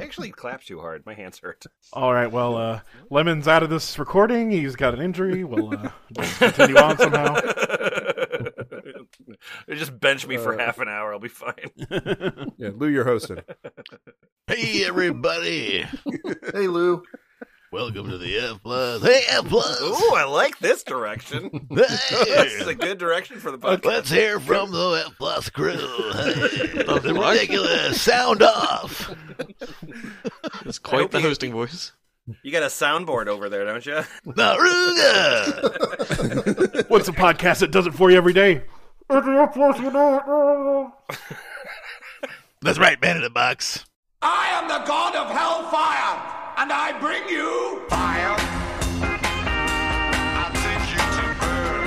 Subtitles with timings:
[0.00, 1.04] I actually clapped too hard.
[1.04, 1.64] My hands hurt.
[1.92, 4.50] All right, well, uh, Lemon's out of this recording.
[4.50, 5.44] He's got an injury.
[5.44, 7.38] We'll uh, just continue on somehow.
[9.70, 11.12] just bench me for half an hour.
[11.12, 11.70] I'll be fine.
[12.56, 13.38] Yeah, Lou, you're hosting.
[14.46, 15.84] Hey everybody!
[16.52, 17.02] Hey, Lou.
[17.72, 19.00] Welcome to the F plus.
[19.00, 19.80] Hey F plus.
[19.80, 21.68] Ooh, I like this direction.
[21.70, 23.84] this is a good direction for the podcast.
[23.84, 25.70] Let's hear from the F plus crew.
[25.76, 26.32] Hey,
[26.82, 29.14] the ridiculous sound off.
[30.64, 31.92] It's quite the you- hosting voice.
[32.42, 34.00] You got a soundboard over there, don't you?
[34.26, 35.68] Naruga.
[36.90, 38.62] What's a podcast that does it for you every day?
[39.08, 39.20] Uh,
[42.62, 43.84] That's right, man in the box.
[44.22, 48.36] I am the god of hellfire, and I bring you fire.
[50.40, 51.86] I'll take you to burn.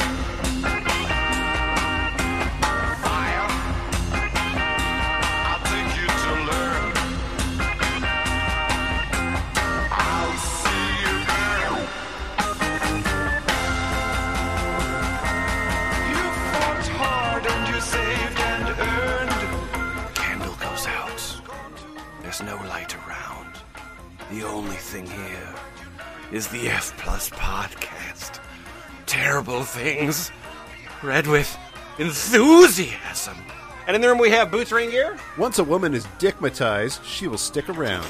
[3.06, 3.50] Fire.
[5.50, 6.92] I'll take you to learn.
[9.92, 11.78] I'll see you burn.
[16.14, 20.16] You fought hard and you saved and earned.
[20.16, 21.22] Candle goes out.
[22.24, 23.03] There's no light around.
[24.34, 25.54] The only thing here
[26.32, 28.40] is the F Plus podcast.
[29.06, 30.32] Terrible things
[31.04, 31.56] read with
[32.00, 33.38] enthusiasm.
[33.86, 35.20] And in the room we have Boots Raingear.
[35.38, 38.08] Once a woman is dickmatized, she will stick around.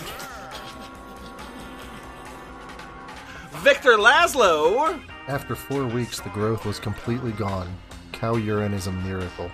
[3.56, 5.02] Victor Laszlo.
[5.28, 7.68] After four weeks, the growth was completely gone.
[8.14, 9.52] Cow urine is a miracle.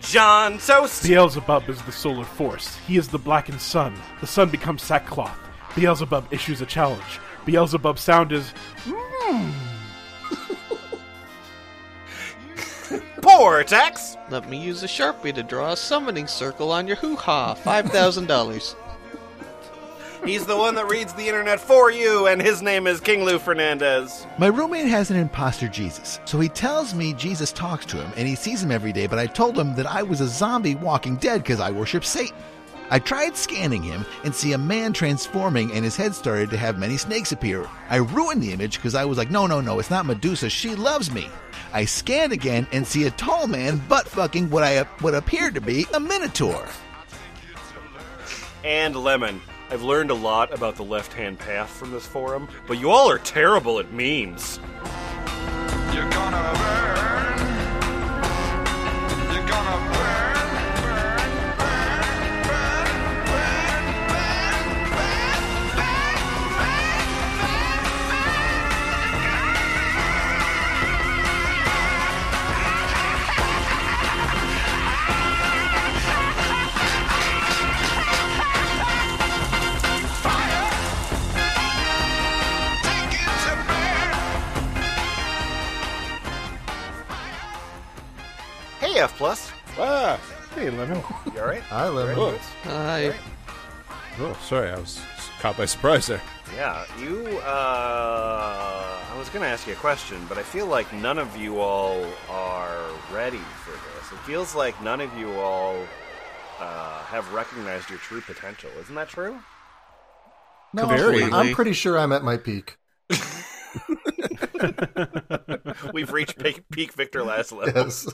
[0.00, 1.02] John Toast.
[1.04, 2.76] Beelzebub is the solar force.
[2.86, 3.94] He is the blackened sun.
[4.20, 5.38] The sun becomes sackcloth.
[5.74, 7.20] Beelzebub issues a challenge.
[7.44, 8.52] Beelzebub's sound is
[8.84, 9.50] hmm.
[13.20, 14.16] Portaxx.
[14.30, 17.54] Let me use a sharpie to draw a summoning circle on your hoo ha.
[17.54, 18.74] Five thousand dollars.
[20.26, 23.38] He's the one that reads the internet for you, and his name is King Lou
[23.38, 24.26] Fernandez.
[24.38, 28.26] My roommate has an imposter Jesus, so he tells me Jesus talks to him and
[28.26, 31.14] he sees him every day, but I told him that I was a zombie walking
[31.16, 32.36] dead because I worship Satan.
[32.90, 36.76] I tried scanning him and see a man transforming and his head started to have
[36.76, 37.68] many snakes appear.
[37.88, 40.50] I ruined the image because I was like, no, no, no, it's not Medusa.
[40.50, 41.28] She loves me.
[41.72, 45.60] I scanned again and see a tall man butt fucking what I what appeared to
[45.60, 46.66] be a minotaur.
[48.64, 49.40] And Lemon.
[49.68, 53.10] I've learned a lot about the left hand path from this forum, but you all
[53.10, 54.60] are terrible at memes.
[89.06, 89.52] F plus.
[89.78, 90.18] Ah!
[90.56, 91.00] Hey, Lemon.
[91.32, 91.62] You all right?
[91.70, 92.36] I live Whoa.
[92.64, 93.14] I
[94.18, 95.00] Oh, sorry, I was
[95.38, 96.20] caught by surprise there.
[96.56, 97.24] Yeah, you.
[97.44, 101.36] Uh, I was going to ask you a question, but I feel like none of
[101.36, 102.80] you all are
[103.12, 104.10] ready for this.
[104.10, 105.76] It feels like none of you all
[106.58, 108.70] uh, have recognized your true potential.
[108.80, 109.38] Isn't that true?
[110.72, 111.22] No, Very.
[111.22, 112.76] I'm, I'm pretty sure I'm at my peak.
[115.92, 117.66] We've reached peak, peak Victor Laszlo.
[117.76, 118.08] Yes.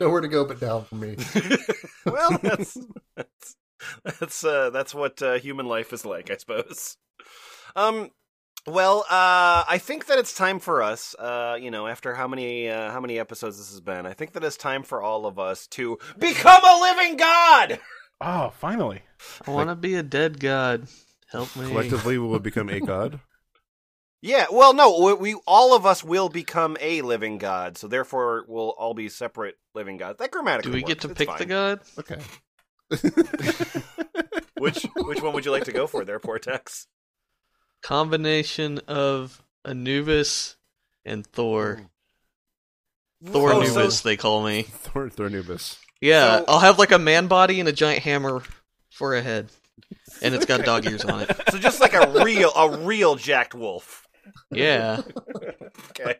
[0.00, 1.16] Nowhere to go but down for me.
[2.06, 2.78] well, that's
[3.16, 3.56] that's
[4.04, 6.96] that's, uh, that's what uh, human life is like, I suppose.
[7.76, 8.10] Um.
[8.66, 11.14] Well, uh, I think that it's time for us.
[11.18, 14.32] Uh, you know, after how many uh, how many episodes this has been, I think
[14.32, 17.80] that it's time for all of us to become a living god.
[18.20, 19.00] Oh, finally.
[19.46, 20.88] I want to be a dead god.
[21.30, 21.68] Help me.
[21.68, 23.20] Collectively, we will become a god.
[24.22, 24.46] Yeah.
[24.50, 28.70] Well, no, we, we all of us will become a living god, so therefore we'll
[28.70, 30.18] all be separate living gods.
[30.18, 31.38] That grammatically Do we get to It's pick fine.
[31.38, 31.80] the god?
[31.98, 32.20] Okay.
[34.58, 36.86] Which which one would you like to go for there, Portaxx?
[37.82, 40.56] Combination of Anubis
[41.06, 41.80] and Thor.
[43.24, 44.62] Thor Oh, Anubis, so- they call me.
[44.64, 45.78] Thor, Thor Anubis.
[46.02, 48.42] Yeah, So- I'll have like a man body and a giant hammer
[48.90, 49.48] for a head,
[50.20, 51.30] and it's got dog ears on it.
[51.50, 54.06] So just like a real a real jacked wolf.
[54.50, 55.02] Yeah,
[55.90, 56.16] okay.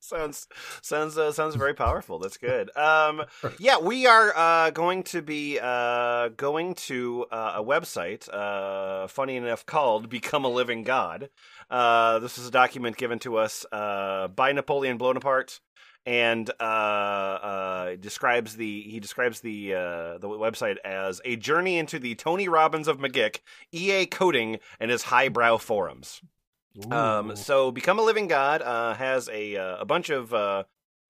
[0.00, 0.46] Sounds
[0.82, 2.18] sounds uh, sounds very powerful.
[2.18, 2.70] That's good.
[2.76, 3.22] Um
[3.58, 9.36] yeah we are uh going to be uh going to uh, a website uh funny
[9.36, 11.30] enough called become a living god.
[11.70, 15.60] Uh this is a document given to us uh by Napoleon Blownapart
[16.04, 21.98] and uh, uh, describes the he describes the uh, the website as a journey into
[21.98, 23.38] the Tony Robbins of Magick,
[23.70, 26.20] EA Koetting, and his highbrow forums.
[26.90, 30.64] Um, so, Become a Living God uh, has a uh, a bunch of uh,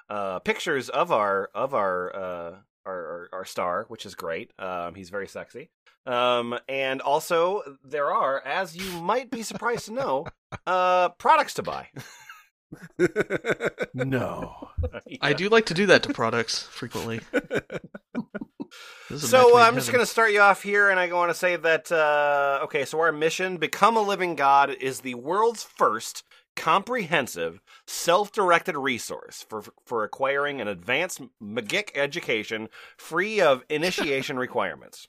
[0.09, 2.55] uh, pictures of our of our, uh,
[2.85, 4.53] our our our star, which is great.
[4.59, 5.70] Um, he's very sexy.
[6.05, 10.26] Um, and also there are, as you might be surprised to know,
[10.67, 11.88] uh, products to buy.
[13.94, 14.69] no.
[15.20, 17.20] I do like to do that to products frequently.
[19.10, 20.98] This is a match So uh, I'm just going to start you off here, and
[20.98, 22.84] I want to say that uh, okay.
[22.84, 26.24] So our mission, become a living God, is the world's first
[26.56, 35.08] comprehensive, self-directed resource for for acquiring an advanced Magick education free of initiation requirements.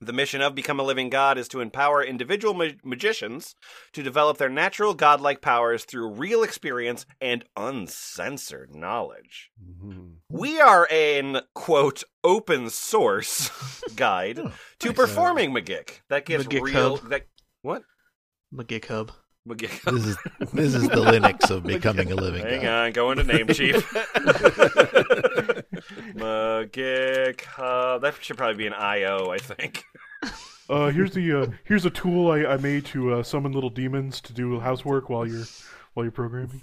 [0.00, 3.54] The mission of Become a Living God is to empower individual ma- magicians
[3.92, 9.50] to develop their natural godlike powers through real experience and uncensored knowledge.
[9.64, 10.08] Mm-hmm.
[10.30, 13.50] We are an quote open source
[13.96, 17.08] guide oh, to performing Magick that gives real Hub.
[17.10, 17.26] that
[17.62, 17.82] what
[18.54, 19.12] Magick Hub.
[19.48, 19.82] Magick.
[19.82, 20.16] This is
[20.52, 22.86] this is the Linux of becoming a living Hang God.
[22.86, 23.90] on, go into name chief.
[26.14, 29.84] Magick That should probably be an IO, I think.
[30.68, 34.20] Uh, here's the uh, here's a tool I, I made to uh, summon little demons
[34.22, 35.46] to do housework while you're
[35.94, 36.62] while you're programming.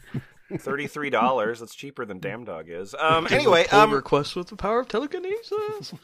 [0.58, 1.60] Thirty-three dollars.
[1.60, 2.96] That's cheaper than Damn Dog is.
[2.98, 3.28] Um.
[3.30, 3.92] Anyway, um.
[3.92, 5.94] request with the power of telekinesis.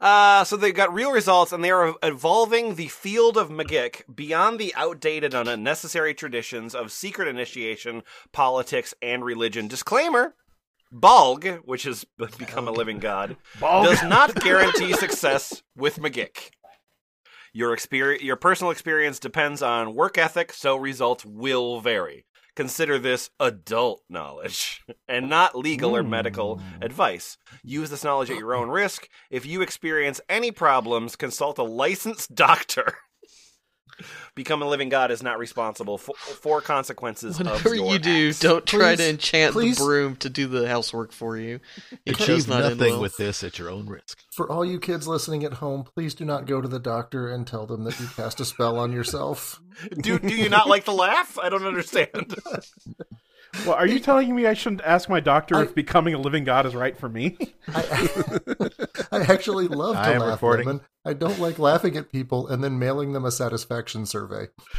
[0.00, 4.60] Uh, so they got real results, and they are evolving the field of Magick beyond
[4.60, 9.66] the outdated and unnecessary traditions of secret initiation, politics, and religion.
[9.66, 10.36] Disclaimer:
[10.94, 12.04] Balg, which has
[12.38, 13.86] become a living god, Balg.
[13.86, 16.50] does not guarantee success with Magick.
[17.52, 22.24] Your experience, your personal experience depends on work ethic, so results will vary.
[22.58, 26.82] Consider this adult knowledge and not legal or medical hmm.
[26.82, 27.38] advice.
[27.62, 29.08] Use this knowledge at your own risk.
[29.30, 32.98] If you experience any problems, consult a licensed doctor.
[34.34, 38.28] Become a living god is not responsible for, for consequences of Whatever your you do,
[38.28, 38.38] acts.
[38.40, 41.60] don't try to enchant please- the broom to do the housework for you.
[42.06, 43.00] It Achieve not nothing well.
[43.00, 44.18] with this at your own risk.
[44.30, 47.46] For all you kids listening at home, please do not go to the doctor and
[47.46, 49.60] tell them that you cast a spell on yourself.
[50.00, 51.38] Do do you not like the laugh?
[51.38, 52.36] I don't understand.
[53.66, 56.44] Well, are you telling me I shouldn't ask my doctor I- if becoming a living
[56.44, 57.36] god is right for me?
[57.74, 58.08] I,
[59.10, 60.66] I actually love to I am laugh, recording.
[60.66, 60.82] Lemon.
[61.04, 64.48] I don't like laughing at people and then mailing them a satisfaction survey.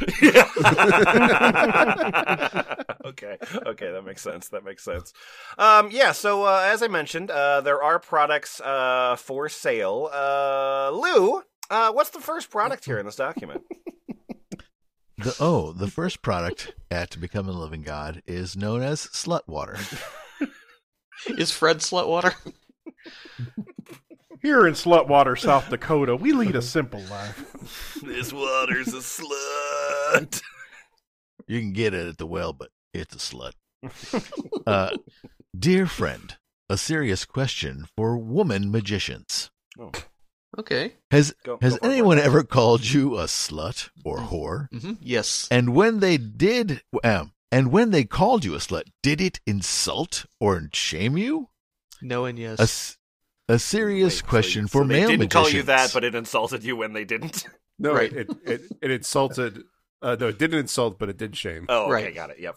[3.04, 3.36] okay,
[3.66, 4.48] okay, that makes sense.
[4.48, 5.12] That makes sense.
[5.58, 6.12] Um, yeah.
[6.12, 10.08] So uh, as I mentioned, uh, there are products uh, for sale.
[10.12, 13.62] Uh, Lou, uh, what's the first product here in this document?
[15.22, 19.76] The oh, the first product at Becoming a Living God is known as slut water.
[21.36, 22.34] Is Fred Slutwater?
[24.42, 27.98] Here in Slutwater, South Dakota, we lead a simple life.
[28.02, 30.40] this water's a slut.
[31.46, 33.52] You can get it at the well, but it's a slut.
[34.66, 34.96] uh,
[35.54, 36.38] dear friend,
[36.70, 39.50] a serious question for woman magicians.
[40.58, 40.94] Okay.
[41.10, 42.26] Has Go- has go for it, anyone Mark.
[42.26, 44.68] ever called you a slut or whore?
[44.72, 45.46] hmm Yes.
[45.50, 50.26] And when they did, um, and when they called you a slut, did it insult
[50.40, 51.48] or shame you?
[52.02, 52.58] No and yes.
[52.58, 52.96] A, s-
[53.48, 55.32] a serious Wait, question you- for so they didn't magicians.
[55.32, 57.44] call you that, but it insulted you when they didn't.
[57.78, 58.12] No, Right.
[58.12, 59.62] it, it, it, it insulted.
[60.02, 61.64] Uh, no, it didn't insult, but it did shame.
[61.68, 62.14] Oh, okay, Right.
[62.14, 62.38] got it.
[62.38, 62.56] Yep.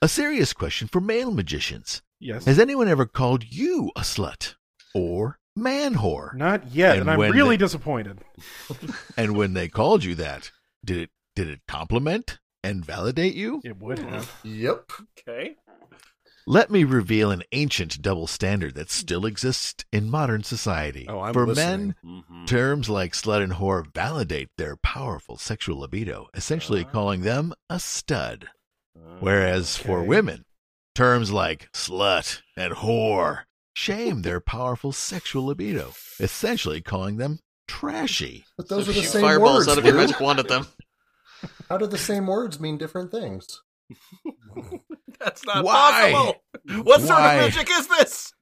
[0.00, 2.02] a serious question for male magicians.
[2.20, 2.44] Yes.
[2.44, 4.54] Has anyone ever called you a slut
[4.94, 6.34] or man whore?
[6.34, 8.20] Not yet, And and, I'm really they- disappointed.
[9.16, 10.50] And when they called you that,
[10.84, 13.60] did it did it compliment and validate you?
[13.64, 14.30] It would have.
[14.44, 14.90] Yep.
[15.18, 15.56] Okay.
[16.46, 21.06] Let me reveal an ancient double standard that still exists in modern society.
[21.08, 21.94] Oh, I'm For listening.
[22.02, 22.46] men, Mhm.
[22.48, 26.90] terms like slut and whore validate their powerful sexual libido, essentially Ah.
[26.90, 28.48] calling them a stud.
[29.20, 30.44] Whereas for women,
[30.96, 37.38] terms like slut and whore shame their powerful sexual libido, essentially calling them
[37.68, 38.44] trashy.
[38.56, 39.68] But those So are the shoot same fireballs words.
[39.68, 40.66] out of your magic wand at them.
[41.68, 43.62] How do the same words mean different things?
[45.18, 46.12] That's not Why?
[46.12, 46.82] possible.
[46.84, 48.32] What sort of magic is this?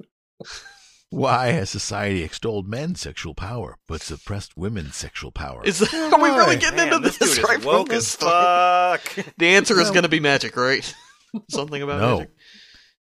[1.10, 5.60] Why has society extolled men's sexual power but suppressed women's sexual power?
[5.64, 7.96] Is are we really getting Man, into this this, dude right is from woke the
[7.96, 9.02] as fuck.
[9.37, 10.94] The answer is going to be magic, right?
[11.50, 12.16] Something about no.
[12.18, 12.30] magic.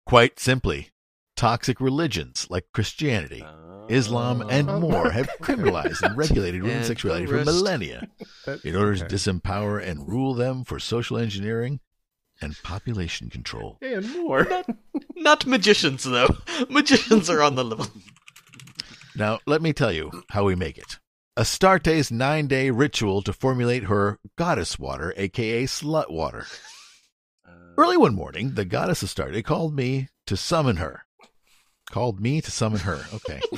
[0.07, 0.91] Quite simply,
[1.37, 3.45] toxic religions like Christianity,
[3.89, 8.09] Islam, and Uh, more have criminalized and regulated women's sexuality for millennia
[8.65, 11.81] in order to disempower and rule them for social engineering
[12.41, 13.79] and population control.
[13.81, 14.47] And more.
[15.17, 16.37] Not magicians, though.
[16.69, 17.87] Magicians are on the level.
[19.17, 20.99] Now, let me tell you how we make it.
[21.37, 26.47] Astarte's nine day ritual to formulate her goddess water, aka slut water.
[27.77, 31.04] Early one morning, the goddess Astarte called me to summon her.
[31.95, 33.05] Called me to summon her.
[33.15, 33.41] Okay.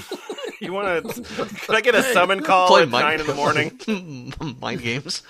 [0.59, 1.23] You want to?
[1.23, 3.35] Can I get a summon call Play at mind- nine in the
[4.41, 4.57] morning?
[4.61, 5.23] Mind games.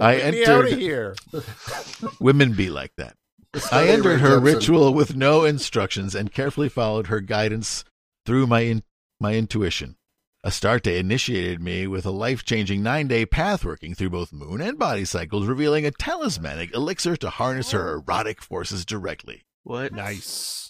[0.00, 0.78] I Get me out of entered.
[0.80, 1.14] here.
[2.20, 3.14] Women be like that.
[3.70, 7.84] I entered her ritual with no instructions and carefully followed her guidance
[8.26, 8.82] through my in,
[9.20, 9.94] my intuition.
[10.44, 15.46] Astarte initiated me with a life-changing nine-day path working through both moon and body cycles,
[15.46, 19.44] revealing a talismanic elixir to harness her erotic forces directly.
[19.62, 19.92] What?
[19.92, 20.61] Nice.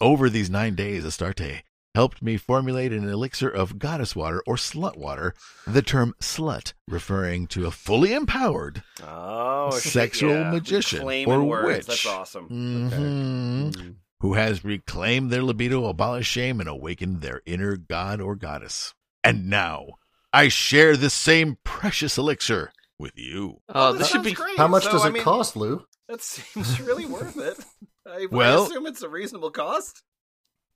[0.00, 1.62] Over these nine days, Astarte
[1.94, 5.34] helped me formulate an elixir of goddess water or slut water,
[5.66, 10.50] the term slut referring to a fully empowered Oh, Sexual yeah.
[10.50, 11.66] magician Claiming or words.
[11.66, 11.86] witch.
[11.86, 12.48] That's awesome.
[12.50, 13.96] Mhm.
[14.20, 18.92] who has reclaimed their libido, abolished shame, and awakened their inner god or goddess.
[19.24, 19.86] And now
[20.32, 23.60] I share this same precious elixir with you.
[23.68, 24.32] Oh, that this should be.
[24.32, 24.56] great.
[24.58, 25.84] How much So, does I it mean, cost, Lou?
[26.08, 27.58] That seems really worth it.
[28.08, 30.02] I, Well- I assume it's a reasonable cost.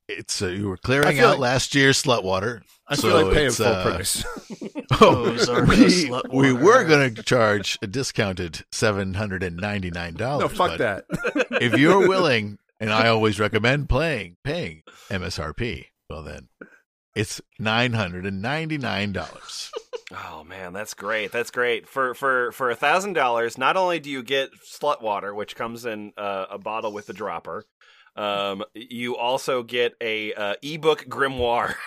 [0.07, 2.63] It's uh, you were I clearing out like- last year's slut water.
[2.87, 4.23] I so feel like paying full uh, price.
[5.03, 9.55] Oh, Those are the we, we were going to charge a discounted seven hundred and
[9.55, 10.41] ninety nine dollars.
[10.41, 11.05] no, fuck that.
[11.61, 16.49] if you're willing, and I always recommend playing paying MSRP, well then,
[17.15, 19.71] it's nine hundred and ninety nine dollars.
[20.13, 21.31] Oh man, that's great.
[21.31, 21.87] That's great.
[21.87, 25.85] For for for a thousand dollars, not only do you get slut water, which comes
[25.85, 27.63] in uh, a bottle with a dropper,
[28.15, 31.75] um, you also get a uh, ebook grimoire.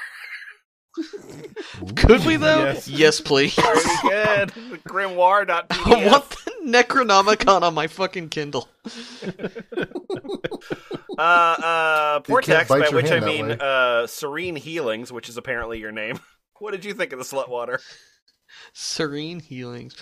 [1.97, 2.65] Could we though?
[2.65, 2.89] Yes.
[2.89, 3.55] Yes, please.
[3.55, 4.53] Pretty good.
[4.89, 5.87] Grimoire.pdf.
[5.87, 8.69] I want the Necronomicon on my fucking Kindle.
[11.17, 15.93] Uh, uh, Portaxx, bite by which I mean uh, Serene Healings, which is apparently your
[15.93, 16.19] name.
[16.61, 17.81] What did you think of the slut water?
[18.75, 19.97] Serene Healings.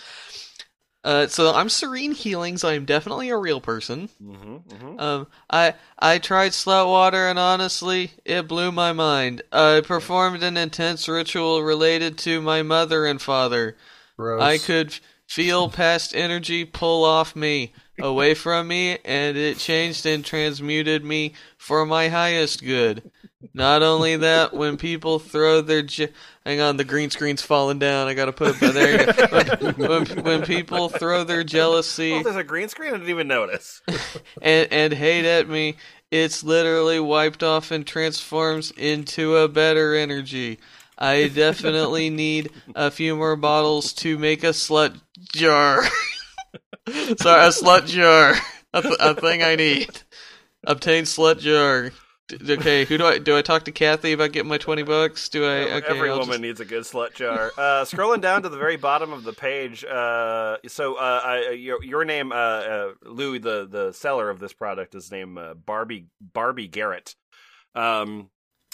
[1.04, 2.62] Uh, so I'm Serene Healings.
[2.62, 4.08] I'm definitely a real person.
[4.22, 5.00] Mm-hmm, mm-hmm.
[5.00, 9.42] Um, I I tried slut water and honestly, it blew my mind.
[9.52, 13.76] I performed an intense ritual related to my mother and father.
[14.16, 14.42] Gross.
[14.42, 20.24] I could feel past energy pull off me, away from me, and it changed and
[20.24, 23.10] transmuted me for my highest good.
[23.54, 25.82] Not only that, when people throw their
[26.44, 28.08] hang on, the green screen's falling down.
[28.08, 29.00] I gotta put it back there.
[29.62, 30.00] you go.
[30.00, 32.90] When, when, when people throw their jealousy Oh, there's a green screen.
[32.90, 33.82] I didn't even notice.
[34.42, 35.76] and and hate at me,
[36.10, 40.58] it's literally wiped off and transforms into a better energy.
[40.98, 45.00] I definitely need a few more bottles to make a slut
[45.34, 45.82] jar.
[46.88, 48.34] Sorry, a slut jar.
[48.74, 49.88] A, th- a thing I need.
[50.64, 51.90] Obtain slut jar.
[52.38, 53.36] D- Okay, who do I do?
[53.36, 55.28] I talk to Kathy about getting my twenty bucks?
[55.28, 55.48] Do I?
[55.76, 57.52] Okay, Every I'll woman just- needs a good slut jar.
[57.56, 59.84] Uh, scrolling down to the very bottom of the page.
[59.84, 64.52] Uh, so uh, I, your your name, uh, uh, Lou, the the seller of this
[64.52, 67.14] product, is named uh, Barbie Barbie Garrett.
[67.74, 68.30] Um,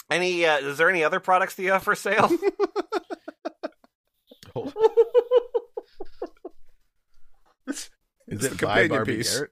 [0.09, 0.45] any?
[0.45, 2.29] Uh, is there any other products that you have for sale?
[7.67, 7.89] Is
[8.27, 9.33] It's it the by companion Barbie piece.
[9.35, 9.51] Garrett?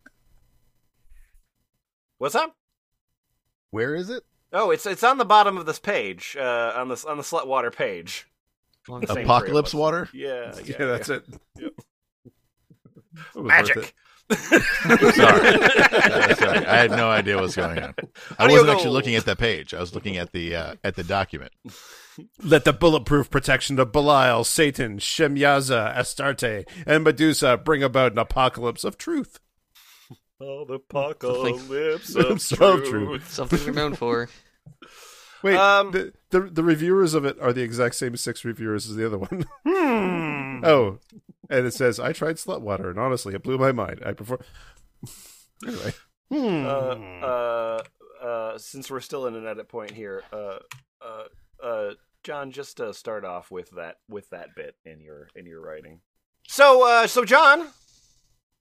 [2.19, 2.55] What's up?
[3.71, 4.23] Where is it?
[4.53, 7.47] Oh, it's it's on the bottom of this page, uh, on this on the slut
[7.47, 8.27] water page.
[8.87, 9.73] Long Apocalypse three of us.
[9.73, 10.09] water.
[10.13, 11.23] Yeah, yeah, Yeah, that's it.
[11.59, 11.71] Yep.
[13.35, 13.77] It Magic.
[13.77, 13.93] it.
[15.15, 15.15] Sorry.
[15.15, 16.65] Yeah, sorry.
[16.67, 17.95] I had no idea what was going on.
[18.37, 19.73] I Audio wasn't actually looking at that page.
[19.73, 21.51] I was looking at the uh, at the document.
[22.43, 28.83] Let the bulletproof protection of Belial, Satan, Shemyaza, Astarte, and Medusa bring about an apocalypse
[28.83, 29.39] of truth.
[30.39, 32.39] Oh, the apocalypse of of
[32.83, 32.89] truth.
[32.89, 33.29] truth.
[33.33, 34.29] Something we're known for.
[35.43, 38.95] Wait, Um, the, the the reviewers of it are the exact same six reviewers as
[38.95, 39.45] the other one.
[39.65, 40.65] Hmm.
[40.65, 40.99] oh,
[41.49, 44.01] and it says I tried slut water, and honestly, it blew my mind.
[44.05, 44.39] I prefer.
[45.65, 45.93] anyway,
[46.31, 46.65] uh,
[47.25, 47.83] uh,
[48.21, 50.57] uh, since we're still in an edit point here, uh,
[51.01, 51.23] uh,
[51.63, 51.91] uh,
[52.23, 56.01] John, just uh, start off with that with that bit in your in your writing.
[56.47, 57.67] So, uh, so John,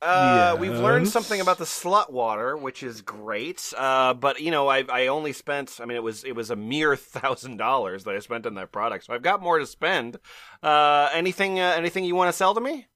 [0.02, 3.72] uh, we've learned something about the slut water, which is great.
[3.76, 5.78] Uh, but you know, I I only spent.
[5.80, 8.72] I mean, it was it was a mere thousand dollars that I spent on that
[8.72, 10.18] product, so I've got more to spend.
[10.62, 12.86] Uh, anything uh, anything you want to sell to me?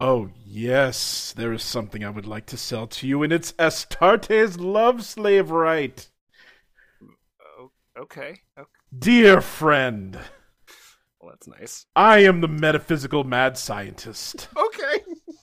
[0.00, 4.58] Oh, yes, there is something I would like to sell to you, and it's Astarte's
[4.58, 6.08] love slave right.
[7.96, 8.68] Okay, okay.
[8.96, 10.18] Dear friend,
[11.20, 11.86] Well, that's nice.
[11.94, 14.48] I am the metaphysical mad scientist.
[14.56, 15.04] Okay.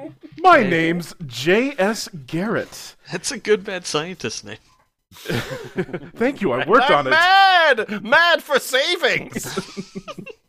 [0.38, 2.08] My name's J.S.
[2.26, 2.96] Garrett.
[3.10, 4.58] That's a good bad scientist name.
[5.12, 6.52] Thank you.
[6.52, 7.90] I worked on I'm it.
[7.90, 9.58] mad, mad for savings.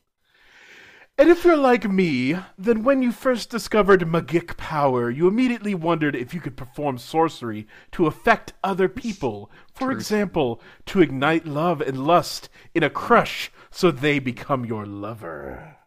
[1.16, 6.16] And if you're like me, then when you first discovered magic power, you immediately wondered
[6.16, 9.52] if you could perform sorcery to affect other people.
[9.76, 15.78] For example, to ignite love and lust in a crush so they become your lover.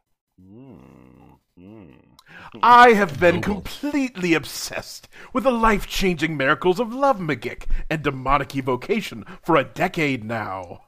[2.62, 8.54] I have been completely obsessed with the life changing miracles of love magic and demonic
[8.54, 10.82] evocation for a decade now.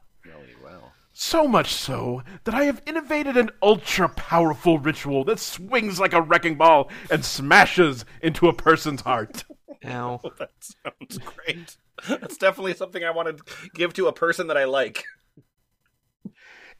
[1.11, 6.21] So much so that I have innovated an ultra powerful ritual that swings like a
[6.21, 9.43] wrecking ball and smashes into a person's heart.
[9.85, 10.21] Ow.
[10.39, 11.75] that sounds great.
[12.07, 15.03] That's definitely something I want to give to a person that I like.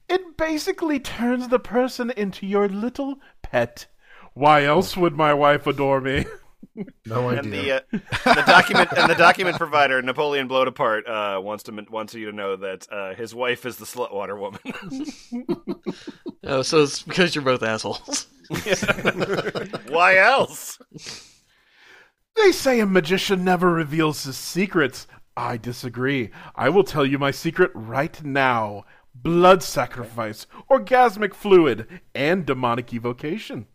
[0.08, 3.88] It basically turns the person into your little pet.
[4.40, 6.26] Why else would my wife adore me?
[7.06, 7.84] No And idea.
[7.92, 12.28] the uh, the document and the document provider Napoleon Blownapart uh, wants to wants you
[12.28, 14.62] to know that uh, his wife is the Slutwater woman.
[16.46, 18.28] Oh, so it's because you're both assholes.
[19.90, 20.80] Why else?
[22.38, 25.06] They say a magician never reveals his secrets.
[25.36, 26.30] I disagree.
[26.56, 33.68] I will tell you my secret right now blood sacrifice, orgasmic fluid, and demonic evocation.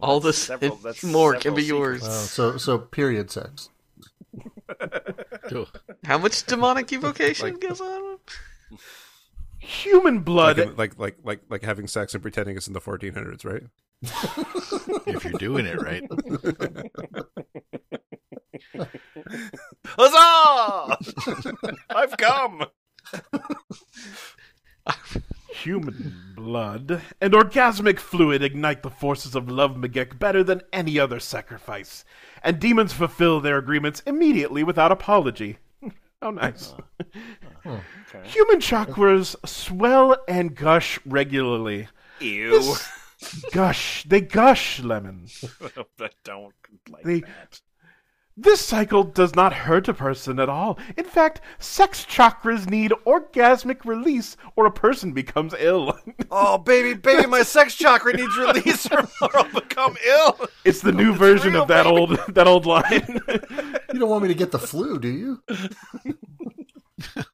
[0.00, 2.02] All this several- that's more can be yours.
[2.04, 3.70] Oh, so so period sex.
[6.04, 8.18] How much demonic evocation goes on?
[9.58, 10.58] Human blood.
[10.58, 13.64] Like, like like like like having sex and pretending it's in the 1400s, right?
[15.08, 16.04] if you're doing it right.
[19.86, 20.98] Huzzah!
[21.90, 22.64] I've come.
[25.62, 31.18] Human blood and orgasmic fluid ignite the forces of love magic better than any other
[31.20, 32.04] sacrifice,
[32.42, 35.58] and demons fulfill their agreements immediately without apology.
[36.22, 36.74] How nice.
[38.24, 41.88] Human chakras swell and gush regularly.
[42.20, 42.74] Ew.
[43.52, 44.04] Gush.
[44.04, 45.26] They gush, Lemon.
[46.00, 46.54] I don't
[46.88, 47.60] like They- that.
[48.40, 50.78] This cycle does not hurt a person at all.
[50.96, 55.98] In fact, sex chakras need orgasmic release or a person becomes ill.
[56.30, 60.38] Oh, baby, baby, my sex chakra needs release or I'll become ill.
[60.64, 61.96] it's the new version real, of that baby.
[61.96, 63.20] old that old line.
[63.92, 65.42] You don't want me to get the flu, do you?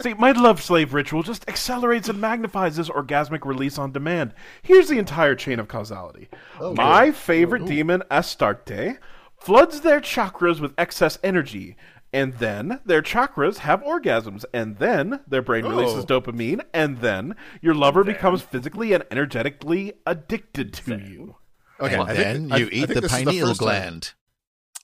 [0.00, 4.32] See, my love slave ritual just accelerates and magnifies this orgasmic release on demand.
[4.62, 6.28] Here's the entire chain of causality.
[6.60, 8.98] my favorite demon, Astarte,
[9.44, 11.76] floods their chakras with excess energy.
[12.12, 16.20] And then their chakras have orgasms, and then their brain releases oh.
[16.20, 21.34] dopamine, and then your lover becomes physically and energetically addicted to you.
[21.80, 24.12] Okay, and I then think, you I eat think the this is pineal time- gland.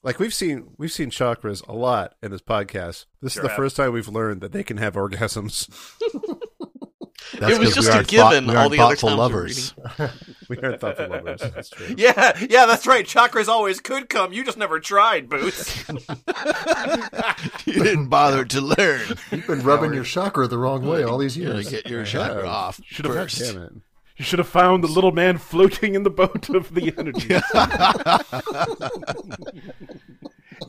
[0.02, 3.04] Like we've seen, we've seen chakras a lot in this podcast.
[3.22, 3.56] This Sure is the have.
[3.56, 5.70] first time we've learned that they can have orgasms.
[7.38, 9.22] That's It was just a aren't given we all the other thoughtful times we were
[9.22, 9.74] lovers.
[10.48, 11.40] We aren't thoughtful lovers.
[11.40, 11.86] That's true.
[11.96, 13.06] Yeah, yeah, that's right.
[13.06, 14.32] Chakras always could come.
[14.32, 15.86] You just never tried, Boots.
[17.66, 19.02] you didn't bother to learn.
[19.30, 21.68] You've been rubbing your chakra the wrong way all these years.
[21.70, 23.38] get your chakra off Should've- first.
[23.38, 23.72] Damn it.
[24.16, 27.34] You should have found the little man floating in the boat of the energy.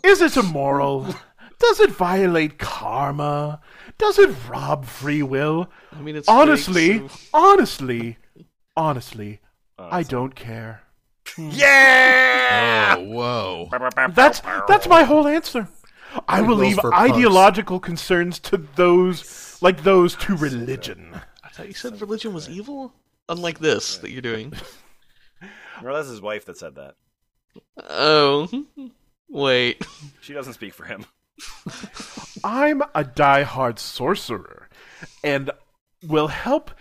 [0.04, 1.08] Is it immoral?
[1.60, 3.60] Does it violate karma?
[4.02, 5.70] Does it rob free will?
[5.92, 8.18] I mean, it's honestly, fake, so- honestly,
[8.76, 9.40] honestly,
[9.78, 10.82] oh, I don't care.
[11.38, 12.96] yeah.
[12.98, 13.70] Oh, whoa.
[14.16, 15.68] That's that's my whole answer.
[16.28, 17.14] I will leave for punks.
[17.14, 21.22] ideological concerns to those like those to religion.
[21.44, 22.94] I thought you said religion was evil.
[23.30, 24.54] Unlike this that you're doing.
[25.84, 26.94] Well, that's his wife that said that.
[27.90, 28.48] Oh,
[29.30, 29.84] wait.
[30.22, 31.06] She doesn't speak for him.
[32.44, 34.70] I'm a die-hard sorcerer,
[35.24, 35.52] and
[36.08, 36.72] will help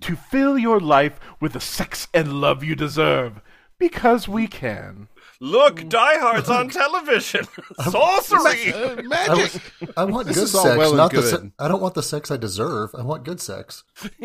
[0.00, 3.40] to fill your life with the sex and love you deserve.
[3.78, 5.08] Because we can.
[5.42, 7.46] Look, Die Hard's on television.
[7.90, 8.72] Sorcery.
[8.74, 9.36] Uh, I, magic.
[9.36, 9.60] was-
[9.96, 11.20] I want This good is sex, well and not the.
[11.22, 11.30] good.
[11.40, 12.94] Se- I don't want the sex I deserve.
[12.94, 13.82] I want good sex.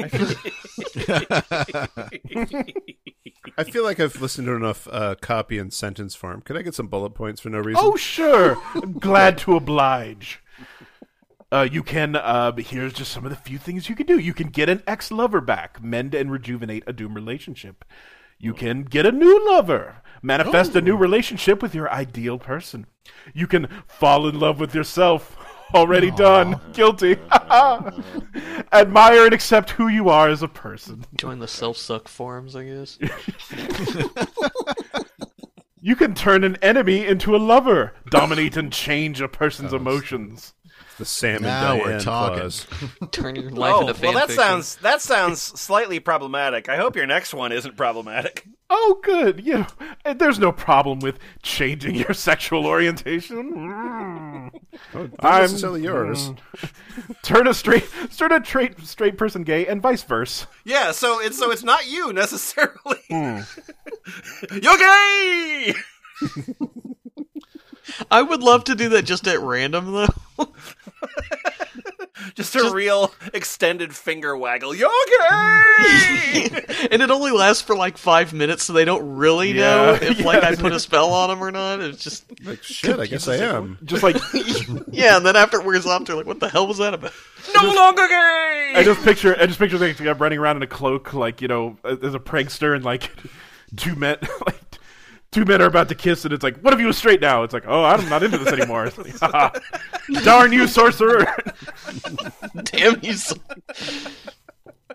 [3.58, 6.41] I feel like I've listened to enough uh, copy and sentence farm.
[6.41, 7.81] Could I get some bullet points for no reason?
[7.84, 8.58] Oh, sure.
[8.99, 10.41] Glad to oblige.
[11.56, 14.20] Uh, you can, uh, here's just some of the few things you can do.
[14.20, 17.86] You can get an ex lover back, mend and rejuvenate a doomed relationship.
[18.38, 22.88] You can get a new lover, manifest a new relationship with your ideal person.
[23.34, 25.38] You can fall in love with yourself.
[25.74, 26.60] Already done.
[26.74, 27.15] Guilty.
[28.74, 31.06] Admire and accept who you are as a person.
[31.15, 33.00] Join the self suck forums, I guess.
[35.86, 40.55] You can turn an enemy into a lover, dominate and change a person's emotions.
[40.97, 42.39] The Sam and Now we're talking.
[42.39, 42.65] clause.
[43.12, 44.43] Turn your life Oh, into fan well, that fiction.
[44.43, 46.69] sounds that sounds slightly problematic.
[46.69, 48.45] I hope your next one isn't problematic.
[48.69, 49.45] Oh, good.
[49.45, 49.65] You
[50.05, 54.51] know, there's no problem with changing your sexual orientation.
[54.93, 55.12] Mm.
[55.21, 56.31] Not I'm- necessarily yours.
[57.23, 60.47] Turn a straight, turn a straight, straight person gay, and vice versa.
[60.65, 62.99] Yeah, so it's so it's not you necessarily.
[63.10, 63.39] Hmm.
[64.51, 65.73] You're gay.
[68.12, 70.08] I would love to do that just at random though.
[72.53, 74.73] Just a real extended finger waggle.
[74.75, 74.89] You're
[75.29, 76.49] gay.
[76.91, 80.23] and it only lasts for like five minutes, so they don't really know Yeah, if
[80.23, 80.43] like.
[80.45, 81.81] I put a spell on them or not.
[81.81, 83.77] It's just Like, shit, I guess I am.
[83.84, 84.17] Just like
[84.91, 87.13] yeah, and then after it wears off, they're like, "What the hell was that about?"
[87.53, 88.73] no longer gay.
[88.75, 91.47] I just picture, I just picture like I'm running around in a cloak, like you
[91.47, 93.12] know, as a prankster, and like
[93.75, 94.64] two men, like
[95.36, 97.43] two men are about to kiss, and it's like, what if you was straight now?
[97.43, 98.86] It's like, oh, I'm not into this anymore.
[98.95, 99.50] It's like, "Haha.
[100.24, 101.28] Darn you, sorcerer!
[102.63, 103.13] Damn you!
[103.13, 103.36] so-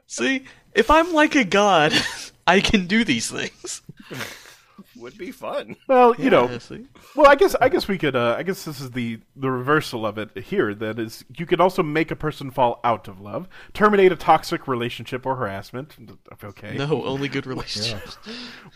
[0.07, 1.92] See, if I'm like a god,
[2.46, 3.83] I can do these things.
[5.00, 5.76] Would be fun.
[5.88, 6.78] well, you know, Yeah,
[7.16, 10.04] well, I guess, I guess we could, uh, I guess this is the the reversal
[10.06, 10.74] of it here.
[10.74, 14.68] That is, you can also make a person fall out of love, terminate a toxic
[14.68, 15.96] relationship or harassment.
[16.44, 18.18] Okay, No, only good relationships.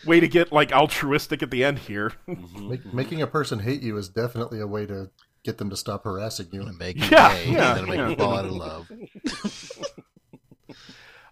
[0.05, 2.13] way to get like altruistic at the end here.
[2.59, 5.09] Make, making a person hate you is definitely a way to
[5.43, 6.63] get them to stop harassing you.
[6.79, 8.09] Make you Yeah, gay, yeah, and then make yeah.
[8.09, 8.91] you fall out of love.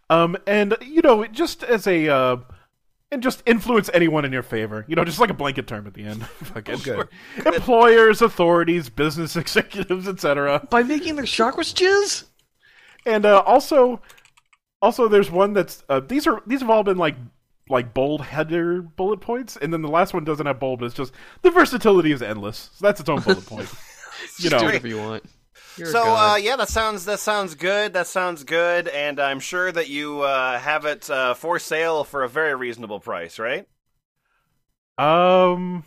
[0.10, 2.36] Um, and you know, just as a uh,
[3.14, 4.84] and just influence anyone in your favor.
[4.88, 6.26] You know, just like a blanket term at the end.
[6.28, 7.08] Fucking good.
[7.46, 10.68] Employers, authorities, business executives, etc.
[10.70, 12.26] By making their chakras jizz.
[13.06, 14.02] And uh, also,
[14.82, 17.16] also, there's one that's uh, these are these have all been like
[17.70, 20.96] like bold header bullet points, and then the last one doesn't have bold, but it's
[20.96, 22.72] just the versatility is endless.
[22.74, 23.70] So that's its own bullet point.
[24.40, 25.24] you Do know, whatever you want.
[25.76, 27.94] You're So uh, yeah, that sounds that sounds good.
[27.94, 32.24] That sounds good, and I'm sure that you uh, have it uh, for sale for
[32.24, 33.68] a very reasonable price, right?
[34.98, 35.84] um,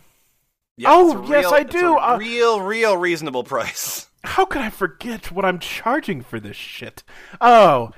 [0.77, 1.97] Yeah, Oh, a yes, I do.
[1.97, 4.07] a Uh, real, real reasonable price.
[4.23, 7.03] how could I forget what I'm charging for this shit?
[7.41, 7.91] Oh,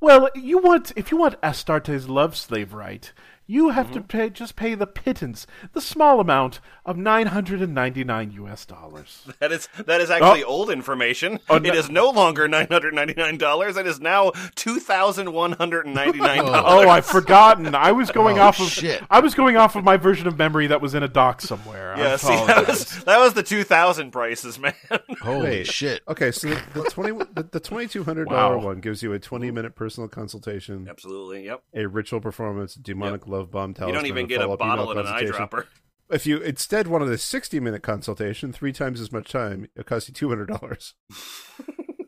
[0.00, 3.12] well, you want if you want Astarte's love slave right,
[3.46, 4.06] you have to mm-hmm.
[4.06, 8.66] pay just pay the pittance, the small amount of nine hundred and ninety nine U.S.
[8.66, 9.26] dollars.
[9.38, 10.48] That is that is actually oh.
[10.48, 11.40] old information.
[11.48, 13.76] Oh, it no- is no longer nine hundred ninety nine dollars.
[13.76, 16.86] It is now two thousand one hundred ninety nine oh, dollars.
[16.86, 17.74] Oh, I've forgotten.
[17.74, 19.02] I was going Oh, off of shit.
[19.10, 21.94] I was going off of my version of memory that was in a doc somewhere.
[21.96, 24.74] Yeah, see, that was that was the two thousand prices, man.
[25.22, 25.66] Holy Wait.
[25.66, 26.02] shit!
[26.08, 28.64] Okay, so the, the twenty the, the twenty two hundred dollar Wow.
[28.64, 31.62] one gives you a twenty minute personal consultation, Absolutely, yep.
[31.74, 35.08] a ritual performance, demonic love bomb You don't even get a follow-up bottle email and
[35.08, 35.66] an eyedropper.
[36.10, 40.08] If you instead wanted a sixty minute consultation, three times as much time, it costs
[40.08, 40.94] you two hundred dollars.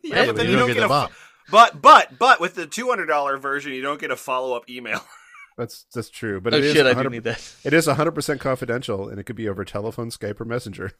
[0.01, 1.09] Yeah, but then you you don't don't get get a bomb.
[1.51, 4.67] but but but with the two hundred dollar version, you don't get a follow up
[4.69, 5.01] email.
[5.57, 7.53] That's that's true, but oh it is shit, I do 100 need that.
[7.65, 10.93] It is hundred percent confidential, and it could be over telephone, Skype, or Messenger.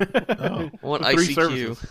[0.00, 0.06] Oh.
[0.82, 1.34] I want Three ICQ.
[1.34, 1.86] services.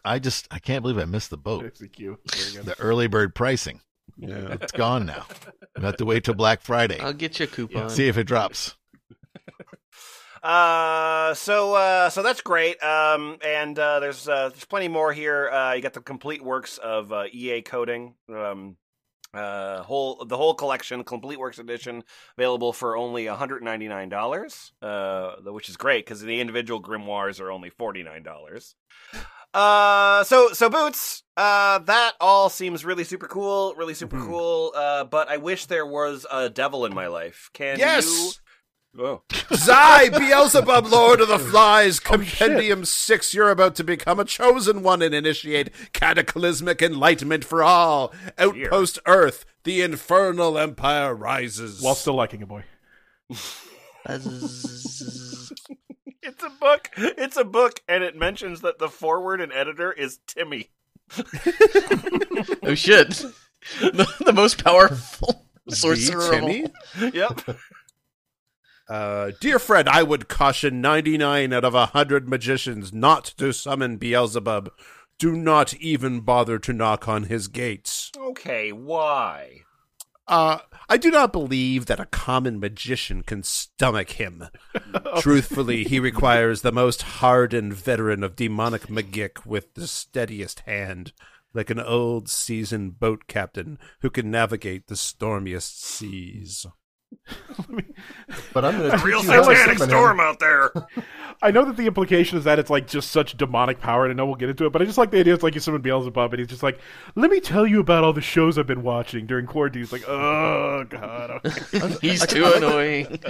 [0.04, 1.66] I just I can't believe I missed the boat.
[1.66, 2.18] Execute.
[2.34, 2.64] Very good.
[2.64, 3.82] The early bird pricing.
[4.18, 5.26] Yeah, It's gone now.
[5.76, 6.98] We have to wait till Black Friday.
[6.98, 7.88] I'll get you a coupon.
[7.90, 8.74] See if it drops.
[10.40, 12.80] Uh, so uh, so that's great.
[12.82, 15.50] Um, and uh, there's uh, there's plenty more here.
[15.50, 18.14] Uh, you got the complete works of uh, EA Koetting.
[18.32, 18.76] Um,
[19.34, 22.04] uh, whole the whole collection, complete works edition,
[22.38, 24.72] available for only one hundred ninety nine dollars.
[24.80, 28.74] Uh, which is great because the individual grimoires are only forty nine dollars.
[29.54, 31.22] Uh, so so boots.
[31.36, 34.72] Uh, that all seems really super cool, really super cool.
[34.74, 37.48] Uh, but I wish there was a devil in my life.
[37.52, 38.06] Can Yes!
[38.06, 38.32] you?
[39.00, 39.22] Oh.
[39.54, 42.16] Zai, Beelzebub, Lord of the Flies, Oh.
[42.16, 48.12] Compendium 6, you're about to become a chosen one and initiate cataclysmic enlightenment for all.
[48.36, 51.80] Outpost Earth, the infernal empire rises.
[51.80, 52.64] While still liking a boy.
[56.38, 56.48] Buzz.
[56.50, 56.90] It's a book.
[56.96, 60.70] It's a book, and it mentions that the forward and editor is Timmy.
[62.62, 63.24] oh shit.
[63.80, 66.30] The, the most powerful sorcerer.
[66.30, 66.66] Timmy?
[67.12, 67.40] Yep.
[68.88, 73.98] Uh, dear Fred, I would caution 99 out of a 100 magicians not to summon
[73.98, 74.70] Beelzebub.
[75.18, 78.12] Do not even bother to knock on his gates.
[78.16, 79.64] okay, why?
[80.28, 80.58] Uh,
[80.90, 84.44] I do not believe that a common magician can stomach him.
[85.20, 91.12] Truthfully, he requires the most hardened veteran of demonic magic with the steadiest hand,
[91.54, 96.66] like an old seasoned boat captain who can navigate the stormiest seas.
[98.52, 100.26] But I'm going to A real teach you satanic storm him.
[100.26, 100.70] out there.
[101.40, 104.14] I know that the implication is that it's like just such demonic power, and I
[104.16, 105.82] know we'll get into it, but I just like the idea it's like you summon
[105.82, 106.80] Beelzebub, and he's just like,
[107.14, 110.08] "Let me tell you about all the shows I've been watching during quarantine." He's like,
[110.08, 113.20] "Oh God, okay." He's too annoying.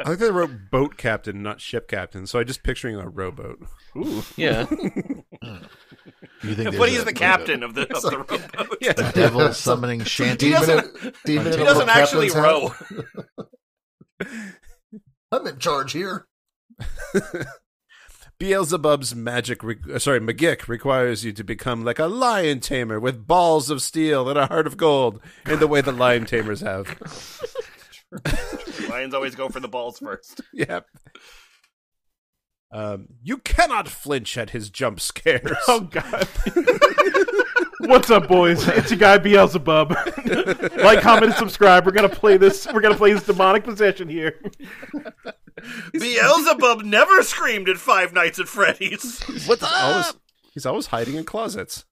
[0.00, 2.26] I think they wrote boat captain, not ship captain.
[2.26, 3.60] So I just picturing a rowboat.
[3.96, 4.22] Ooh.
[4.36, 4.66] Yeah.
[6.42, 8.80] You think but he's the captain of the of the rowboat.
[8.80, 10.46] The devil summoning shanty.
[10.46, 10.94] He doesn't.
[11.24, 12.74] Demon, demon He doesn't actually row.
[15.32, 16.26] I'm in charge here.
[18.38, 23.68] Beelzebub's magic, re- sorry, Magic requires you to become like a lion tamer with balls
[23.68, 26.88] of steel and a heart of gold, in the way the lion tamers have.
[28.88, 30.40] Lions always go for the balls first.
[30.52, 30.86] Yep.
[32.72, 35.56] Um, you cannot flinch at his jump scares.
[35.66, 36.28] oh God.
[37.80, 38.66] What's up, boys?
[38.68, 39.90] It's your guy Beelzebub.
[40.76, 41.86] like, comment, and subscribe.
[41.86, 42.66] We're gonna play this.
[42.72, 44.38] We're gonna play this demonic possession here.
[45.92, 49.22] Beelzebub never screamed at Five Nights at Freddy's.
[49.46, 49.90] What's ah.
[49.90, 50.14] always,
[50.52, 51.86] he's always hiding in closets.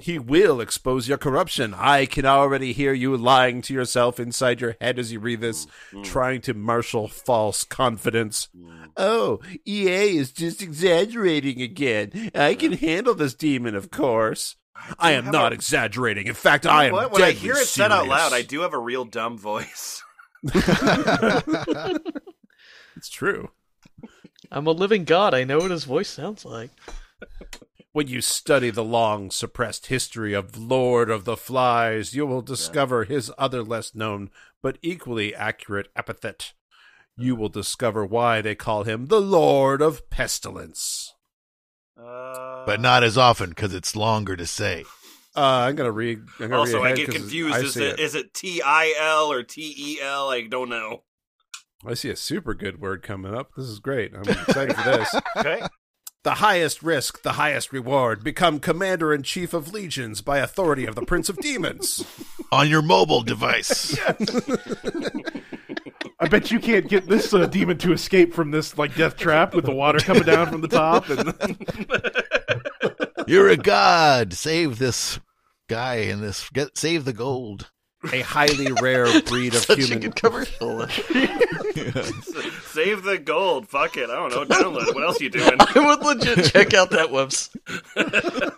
[0.00, 1.72] he will expose your corruption.
[1.74, 5.68] I can already hear you lying to yourself inside your head as you read this,
[6.02, 8.48] trying to marshal false confidence.
[8.96, 12.30] Oh, EA is just exaggerating again.
[12.34, 14.56] I can handle this demon, of course.
[14.98, 16.26] I am not a- exaggerating.
[16.26, 17.12] In fact, I am What?
[17.12, 20.02] When I hear it said out loud, I do have a real dumb voice.
[22.96, 23.50] It's true.
[24.50, 25.34] I'm a living god.
[25.34, 26.70] I know what his voice sounds like.
[27.92, 33.04] When you study the long suppressed history of Lord of the Flies, you will discover
[33.04, 34.30] his other less known
[34.62, 36.52] but equally accurate epithet.
[37.16, 41.13] You will discover why they call him the Lord of Pestilence.
[42.00, 44.84] Uh, but not as often because it's longer to say.
[45.36, 46.20] Uh, I'm gonna read.
[46.40, 47.54] I'm gonna Also, read I ahead get 'cause confused.
[47.56, 50.30] I Is see it is it T I L or T E L?
[50.30, 51.02] I don't know.
[51.86, 53.50] I see a super good word coming up.
[53.56, 54.12] This is great.
[54.14, 55.14] I'm excited for this.
[55.36, 55.62] Okay.
[56.22, 58.24] The highest risk, the highest reward.
[58.24, 62.02] Become commander in chief of legions by authority of the Prince of Demons.
[62.50, 63.94] On your mobile device.
[66.24, 69.54] I bet you can't get this uh, demon to escape from this like death trap
[69.54, 71.06] with the water coming down from the top.
[71.10, 71.34] And
[73.28, 74.32] You're a god.
[74.32, 75.20] Save this
[75.68, 76.48] guy and this.
[76.48, 77.70] Get save the gold.
[78.10, 80.00] A highly rare breed of Such a human.
[80.00, 80.88] good commercial.
[82.72, 83.68] Save the gold.
[83.68, 84.08] Fuck it.
[84.08, 84.44] I don't know.
[84.46, 84.94] Download.
[84.94, 85.56] What else you doing?
[85.58, 88.54] I would legit check out that website.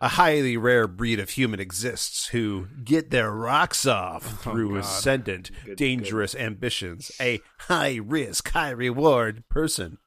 [0.00, 5.50] A highly rare breed of human exists who get their rocks off oh, through ascendant,
[5.76, 7.10] dangerous ambitions.
[7.20, 9.98] A high risk, high reward person.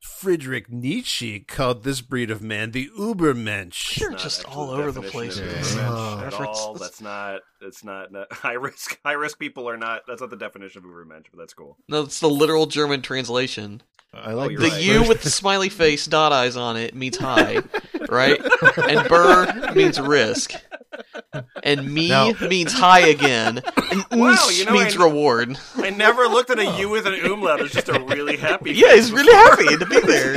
[0.00, 4.00] Friedrich Nietzsche called this breed of man the Ubermensch.
[4.00, 5.38] You're just all over the place.
[5.38, 6.74] of with Ubermensch at all.
[6.74, 7.40] That's not.
[7.60, 8.98] That's not, not high risk.
[9.04, 10.02] High risk people are not.
[10.08, 11.76] That's not the definition of Ubermensch, but that's cool.
[11.88, 13.82] No, it's the literal German translation.
[14.12, 14.82] I oh, like you're The right.
[14.82, 17.58] U with the smiley face, dot eyes on it means high,
[18.08, 18.40] right?
[18.88, 20.52] And burr means risk.
[21.62, 23.62] And me Now- means high again.
[24.10, 25.56] And Wow, you know, means I- reward.
[25.76, 28.72] I never looked at a U with an umlaut It's just a really happy.
[28.74, 30.34] Yeah, face he's really happy to be there.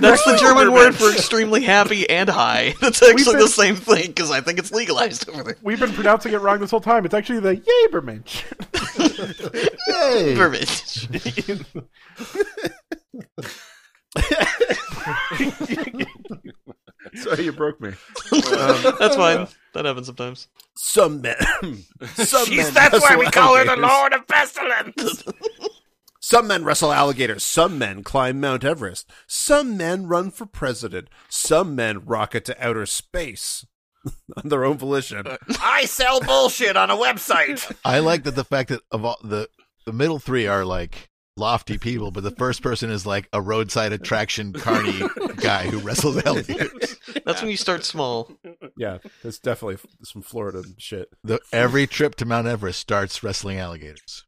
[0.00, 2.74] That's the German word for extremely happy and high.
[2.80, 5.56] That's actually been- the same thing because I think it's legalized over there.
[5.62, 7.04] we've been pronouncing it wrong this whole time.
[7.04, 8.44] It's actually the Yabermensch.
[9.88, 10.36] Hey.
[13.12, 13.56] Verbiage.
[17.14, 17.88] Sorry, you broke me.
[17.88, 17.94] Um,
[18.98, 19.48] that's fine.
[19.74, 20.48] That happens sometimes.
[20.76, 21.36] Some men.
[22.14, 23.76] some Jeez, men that's why wrestle we call her the.
[23.76, 25.24] Lord of Pestilence.
[26.20, 27.42] Some men wrestle alligators.
[27.42, 29.10] Some men climb Mount Everest.
[29.26, 31.08] Some men run for president.
[31.28, 33.66] Some men rocket to outer space
[34.36, 35.26] on their own volition.
[35.60, 37.74] I sell bullshit on a website.
[37.84, 39.48] I like that the fact that of all the
[39.86, 41.09] the middle three are like
[41.40, 45.00] lofty people, but the first person is like a roadside attraction carny
[45.36, 46.96] guy who wrestles alligators.
[47.24, 48.30] That's when you start small.
[48.76, 51.08] Yeah, that's definitely some Florida shit.
[51.24, 54.24] The, every trip to Mount Everest starts wrestling alligators.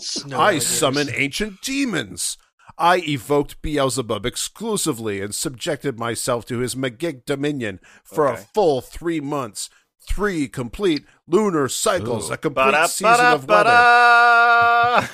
[0.00, 0.66] Snow I alligators.
[0.66, 2.36] summon ancient demons.
[2.76, 9.20] I evoked Beelzebub exclusively and subjected myself to his Magick dominion for a full three
[9.20, 9.70] months.
[10.08, 12.34] Three complete lunar cycles, Ooh.
[12.34, 13.64] a complete Ba-da, season ba-da, of weather.
[13.64, 15.06] ba-da.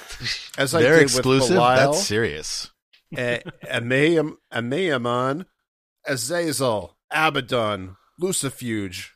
[0.59, 1.57] As I They're exclusive.
[1.57, 2.71] Belial, That's serious.
[3.17, 4.37] A- Ameam-
[6.07, 9.11] Azazel, Abaddon, Lucifuge,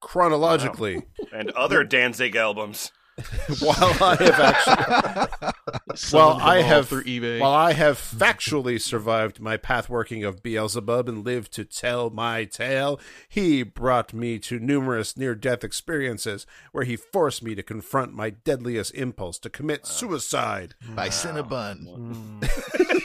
[0.00, 1.02] chronologically.
[1.32, 2.92] And other Danzig albums.
[3.60, 5.52] while I have actually,
[5.94, 7.38] Selling while I have through eBay.
[7.40, 12.98] while I have factually survived my pathworking of Beelzebub and lived to tell my tale,
[13.28, 18.92] he brought me to numerous near-death experiences where he forced me to confront my deadliest
[18.94, 20.74] impulse to commit suicide.
[20.94, 21.86] By Cinnabon.
[21.86, 22.40] Hmm.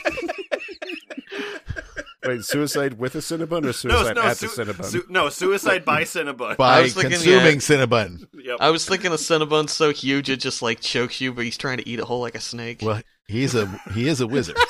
[2.26, 4.84] Wait, suicide with a Cinnabon or No, suicide no, at su- the Cinnabon?
[4.84, 6.52] su- no, suicide by Cinnabon.
[6.52, 7.60] I By was thinking, consuming yeah.
[7.60, 8.26] Cinnabon.
[8.34, 8.56] Yep.
[8.60, 11.78] I was thinking a Cinnabon's so huge it just like chokes you, but he's trying
[11.78, 12.80] to eat a whole like a snake.
[12.82, 14.56] Well, he's a he is a wizard.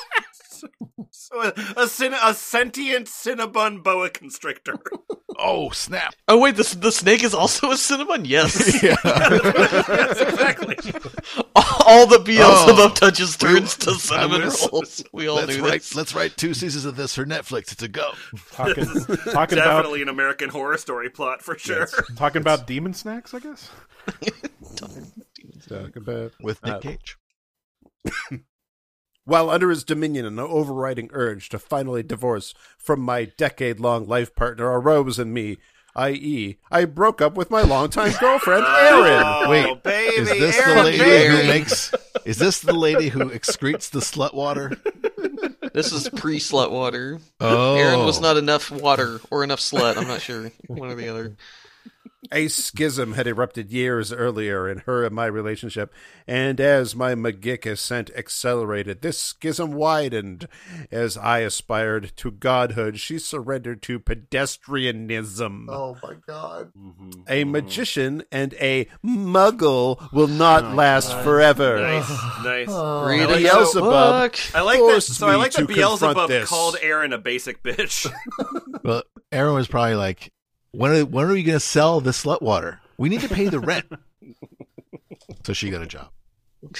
[1.11, 4.75] So a, a, cin- a sentient Cinnabon boa constrictor.
[5.39, 6.13] oh snap!
[6.27, 8.25] Oh wait, the the snake is also a Cinnabon.
[8.27, 8.95] Yes, Yeah.
[9.03, 10.75] yes, exactly.
[11.85, 12.93] all the Beelzebub Oh.
[12.95, 15.03] touches turns to I cinnamon rolls.
[15.11, 15.95] We all let's do write this.
[15.95, 17.71] let's write two seasons of this for Netflix.
[17.71, 18.11] It's a go.
[18.51, 21.87] Talking, talking about Definitely an American horror story plot for sure.
[22.15, 23.69] talking about demon snacks, I guess.
[25.67, 27.17] Talk about- With Nick Uh, Cage.
[29.31, 34.35] While under his dominion, an overriding urge to finally divorce from my decade long life
[34.35, 35.57] partner arose in me,
[35.95, 39.23] i.e., I broke up with my longtime girlfriend, oh, Erin.
[39.25, 41.35] Oh, Wait, baby, Is this Aaron, the lady baby.
[41.37, 41.93] who makes?
[42.25, 44.73] Is this the lady who excretes the slut water?
[45.73, 47.21] This is pre slut water.
[47.39, 49.95] Oh, Aaron was not enough water or enough slut.
[49.95, 50.51] I'm not sure.
[50.67, 51.37] One or the other.
[52.31, 55.91] A schism had erupted years earlier in her and my relationship,
[56.27, 60.47] and as my Magick ascent accelerated, this schism widened.
[60.91, 65.65] As I aspired to godhood, she surrendered to pedestrianism.
[65.69, 66.71] Oh my god.
[67.27, 71.81] A magician and a muggle will not oh, last forever.
[71.81, 72.09] Nice,
[72.43, 72.67] nice.
[72.67, 74.35] Read like a Beelzebub.
[74.53, 75.01] I like that.
[75.01, 78.11] So I like to that Beelzebub called Aaron a basic bitch.
[78.83, 80.31] Well, Aaron was probably like,
[80.71, 82.79] "When are, when are we going to sell the slut water?
[82.97, 83.85] We need to pay the rent."
[85.45, 86.09] so she got a job.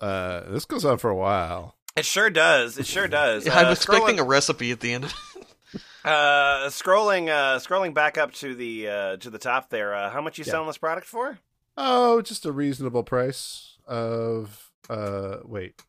[0.00, 1.76] Uh, this goes on for a while.
[1.96, 2.76] it sure does.
[2.76, 3.46] It sure does.
[3.46, 5.04] I'm Uh, expecting a scrolling, recipe at the end.
[6.04, 9.94] uh, scrolling, uh, scrolling back up to the uh, to the top there.
[9.94, 11.38] Uh, how much you selling this product for?
[11.76, 15.80] Oh, just a reasonable price of uh wait.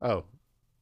[0.00, 0.24] Oh.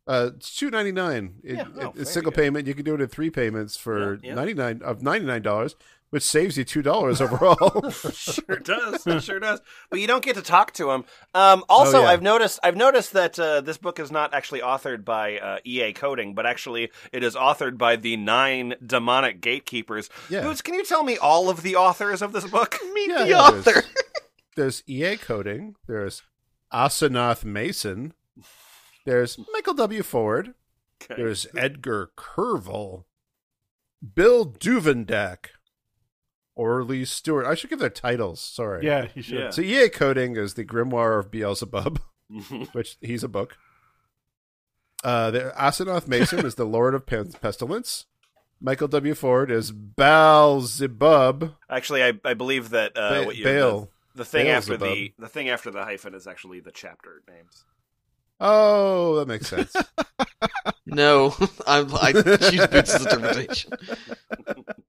[0.07, 1.35] Uh it's two ninety nine.
[1.45, 2.67] It, Yeah, oh, it's single payment.
[2.67, 4.35] You can do it in three payments for Yeah, yeah.
[4.35, 5.77] ninety nine of ninety nine dollars,
[6.11, 7.89] which saves you two dollars overall.
[7.91, 9.07] sure does.
[9.07, 9.61] It sure does.
[9.91, 11.05] But you don't get to talk to him.
[11.35, 12.09] Um, also, Oh, yeah.
[12.09, 12.59] I've noticed.
[12.65, 16.47] I've noticed that uh, this book is not actually authored by uh, EA Koetting, but
[16.47, 20.11] actually it is authored by the nine demonic gatekeepers.
[20.29, 20.43] Yeah.
[20.43, 22.77] Boots, can you tell me all of the authors of this book?
[22.93, 23.63] Meet the author.
[23.73, 23.87] there's-
[24.57, 26.23] There's EA Koetting, there's
[26.75, 28.13] Asenath Mason,
[29.05, 30.03] there's Michael W.
[30.03, 30.55] Ford,
[31.03, 31.15] Okay.
[31.21, 33.05] there's Edgar Kerval,
[34.15, 35.47] Bill Duvendack,
[36.59, 37.47] Orlee Stewart.
[37.47, 38.87] I should give their titles, sorry.
[38.87, 39.39] Yeah, you should.
[39.39, 39.51] Yeah.
[39.51, 42.01] So EA Koetting is the Grimoire of Beelzebub,
[42.73, 43.57] which he's a book.
[45.03, 48.07] Uh, the Asenath Mason is the Lord of Pen- Pestilence.
[48.61, 49.15] Michael W.
[49.15, 51.55] Ford is Baalzebub.
[51.69, 53.81] Actually, I, I believe that uh, Ba- what you, Baal.
[54.15, 57.65] the, the thing after the the thing after the hyphen is actually the chapter names.
[58.45, 59.75] Oh, that makes sense.
[60.85, 61.35] No,
[61.67, 63.73] I'm, I choose Boots' interpretation.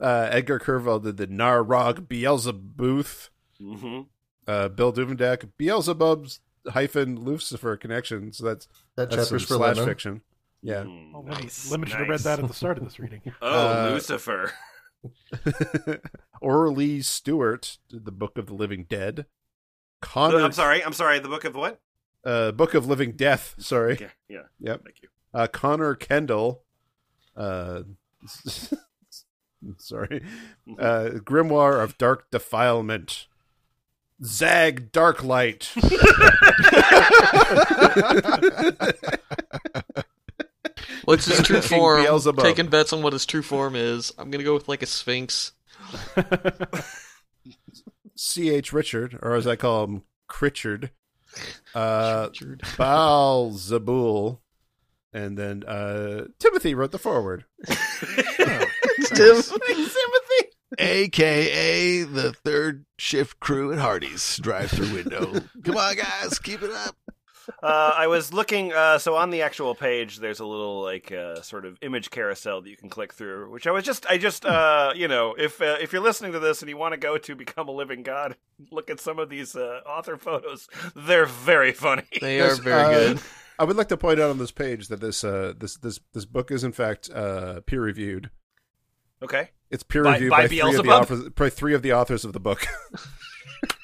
[0.00, 3.28] uh, Edgar Kerval did the Narrog Beelzebuth.
[3.60, 4.00] hmm
[4.46, 6.40] Uh, Bill Duvendack Beelzebub's
[6.70, 8.32] hyphen Lucifer connection.
[8.32, 8.66] So that's
[8.96, 9.90] That that's chapter's for slash Lemon.
[9.90, 10.20] fiction.
[10.62, 10.84] Yeah.
[10.84, 13.20] Mm, Oh, Lemon, nice, Lemon should have read that at the start of this reading.
[13.42, 14.52] Oh, Uh, Lucifer.
[16.42, 19.26] Orlee Stewart did the Book of the Living Dead.
[20.00, 20.84] Connor, I'm sorry.
[20.84, 21.18] I'm sorry.
[21.18, 21.80] The book of what?
[22.24, 23.54] Uh, Book of Living Death.
[23.58, 23.98] Sorry.
[24.00, 24.42] Yeah, yeah.
[24.60, 24.84] Yep.
[24.84, 25.08] Thank you.
[25.32, 26.64] Uh, Connor Kendall.
[27.36, 27.82] Uh,
[29.78, 30.22] sorry.
[30.78, 33.26] Uh, Grimoire of Dark Defilement.
[34.24, 35.70] Zag Dark Light.
[41.04, 42.02] What's his true King form?
[42.02, 42.44] Beelzebub.
[42.44, 44.12] Taking bets on what his true form is.
[44.18, 45.52] I'm gonna go with like a sphinx.
[48.16, 48.72] C.H.
[48.72, 50.90] Richard, or as I call him, Critchard.
[51.74, 52.28] Uh.
[52.76, 54.40] Baal Zabul.
[55.12, 57.44] And then uh, Timothy wrote the foreword.
[59.14, 59.58] Timothy.
[60.78, 65.40] AKA the third shift crew at Hardee's drive through window.
[65.64, 66.94] Come on, guys, keep it up.
[67.62, 68.72] Uh, I was looking.
[68.72, 72.62] Uh, so on the actual page, there's a little like uh, sort of image carousel
[72.62, 73.50] that you can click through.
[73.50, 76.38] Which I was just, I just, uh, you know, if uh, if you're listening to
[76.38, 78.36] this and you want to go to become a living god,
[78.70, 80.68] look at some of these uh, author photos.
[80.94, 82.04] They're very funny.
[82.20, 83.20] They are Yes, very uh, good.
[83.58, 86.24] I would like to point out on this page that this uh, this this this
[86.24, 88.30] book is in fact uh, peer reviewed.
[89.22, 89.50] Okay.
[89.70, 92.32] It's peer reviewed by by, three, of the authors, by three of the authors of
[92.32, 92.66] the book.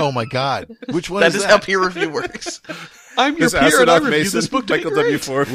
[0.00, 0.68] Oh my God!
[0.90, 1.50] Which one That is is that?
[1.50, 2.60] how peer review works.
[3.18, 5.10] I'm your There's peer and I Asadov review Mason, this book to Michael W.
[5.18, 5.20] great.
[5.20, 5.48] Ford,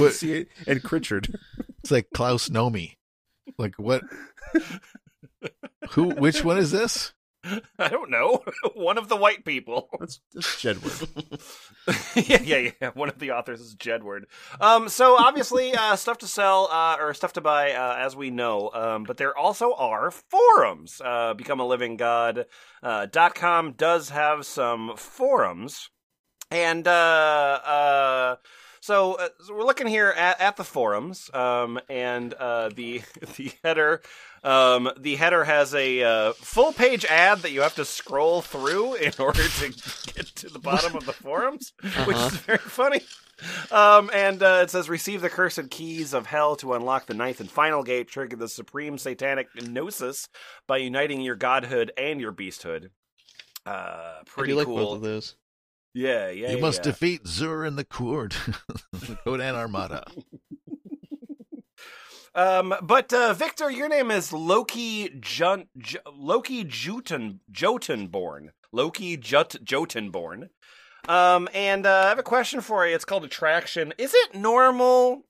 [0.68, 1.38] and Critchard.
[1.80, 2.96] It's like Klaus Nomi.
[3.58, 4.04] Like what?
[5.92, 6.10] Who?
[6.10, 7.14] Which one is this?
[7.80, 8.44] I don't know.
[8.76, 9.90] One of the white people.
[10.00, 12.30] That's, that's Jedward.
[12.30, 12.90] yeah, yeah, yeah.
[12.94, 14.24] One of the authors is Jedward.
[14.60, 18.30] Um, so obviously, uh, stuff to sell uh, or stuff to buy, uh, as we
[18.30, 18.72] know.
[18.74, 21.02] Um, but there also are forums.
[21.04, 22.46] Uh, Become a Living God
[22.84, 25.90] uh, dot com does have some forums,
[26.52, 28.36] and uh, uh,
[28.86, 33.02] so, uh, so we're looking here at, at the forums, um, and uh, the
[33.36, 34.02] the header.
[34.44, 38.94] Um, the header has a uh, full page ad that you have to scroll through
[38.94, 39.70] in order to
[40.14, 41.74] get to the bottom of the forums,
[42.06, 43.02] which is very funny.
[43.72, 47.40] Um, and uh, it says, "Receive the cursed keys of hell to unlock the ninth
[47.40, 50.30] and final gate, trigger the supreme satanic gnosis
[50.68, 52.92] by uniting your godhood and your beasthood."
[53.66, 54.76] Uh, I pretty do like cool.
[54.76, 55.36] both of those.
[55.96, 56.50] Yeah, yeah.
[56.50, 56.92] you yeah, must yeah.
[56.92, 58.36] defeat Xur and the Kurd,
[58.92, 60.06] the Ko-Dan Armada.
[62.38, 68.50] Um, but uh, Victor, your name is Loki Jun- J- Loki Juten Jotunborn.
[68.74, 70.50] Loki Jut Jotunborn.
[71.08, 72.94] Um, and uh, I have a question for you.
[72.94, 73.94] It's called attraction.
[73.98, 75.24] Is it normal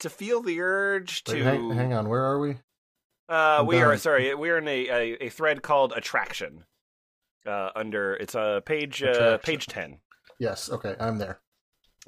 [0.00, 1.34] to feel the urge to?
[1.34, 2.52] Wait, hang, hang on, where are we?
[3.28, 4.34] Uh, I'm we are sorry.
[4.34, 6.64] We are in a, a, a thread called attraction.
[7.48, 9.98] Uh, under it's a uh, page uh, page ten.
[10.38, 11.40] Yes, okay, I'm there.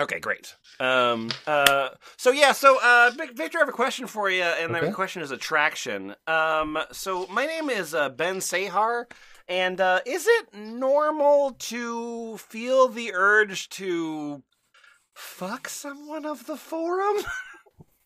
[0.00, 0.54] Okay, great.
[0.78, 4.74] Um, uh, so yeah, so uh, Vic- Victor, I have a question for you, and
[4.74, 4.92] the Okay.
[4.92, 6.14] question is attraction.
[6.26, 9.04] Um, so my name is uh, Ben Sahar,
[9.48, 14.42] and uh, is it normal to feel the urge to
[15.14, 17.16] fuck someone of the forum?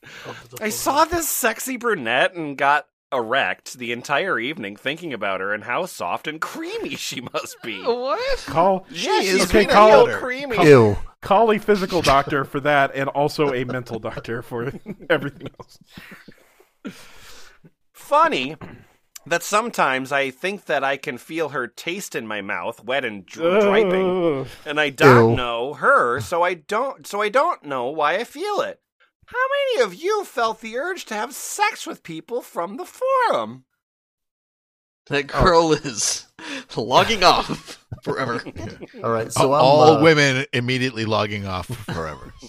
[0.60, 5.64] I saw this sexy brunette and got erect the entire evening thinking about her and
[5.64, 7.80] how soft and creamy she must be.
[7.82, 8.38] What?
[8.46, 10.56] Call Yeah, She is okay, real call- creamy.
[10.68, 10.96] Ew.
[11.20, 14.72] call a physical doctor for that, and also a mental doctor for
[15.10, 15.78] everything else.
[17.92, 18.56] funny
[19.26, 23.24] that sometimes I think that I can feel her taste in my mouth, wet and
[23.24, 25.36] dri- driping, and I don't Ew.
[25.36, 28.80] know her, so I don't, so I don't know why I feel it.
[29.34, 33.64] How many of you felt the urge to have sex with people from the forum?
[35.08, 36.28] That girl is
[36.76, 38.40] logging off forever.
[39.02, 42.32] All right, so I'm All uh, women immediately logging off forever.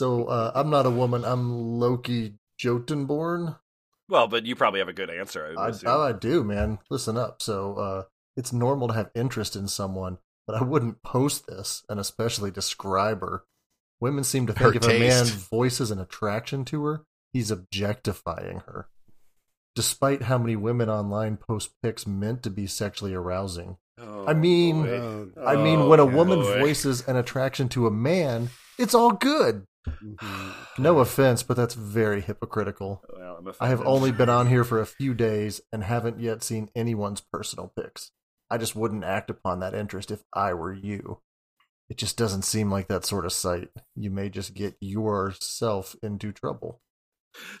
[0.00, 1.26] So uh, I'm not a woman.
[1.26, 3.58] I'm Loki Jotunborn.
[4.08, 5.54] Well, but you probably have a good answer.
[5.58, 6.78] I, I, oh, I do, man.
[6.88, 7.42] Listen up.
[7.42, 8.02] So uh,
[8.34, 13.20] it's normal to have interest in someone, but I wouldn't post this and especially describe
[13.20, 13.44] her.
[14.00, 18.60] Women seem to Her think if a man voices an attraction to her, he's objectifying
[18.66, 18.88] her.
[19.76, 23.76] Despite how many women online post pics meant to be sexually arousing.
[23.98, 25.30] Oh, I mean- boy.
[25.44, 26.58] I mean, Oh, when a woman boy.
[26.60, 29.64] voices an attraction to a man, it's all good.
[29.86, 30.82] Mm-hmm.
[30.82, 33.02] No offense, but that's very hypocritical.
[33.16, 36.70] Well, I'm have only been on here for a few days and haven't yet seen
[36.74, 38.10] anyone's personal pics.
[38.50, 41.20] I just wouldn't act upon that interest if I were you.
[41.90, 43.68] It just doesn't seem like that sort of site.
[43.96, 46.80] You may just get yourself into trouble.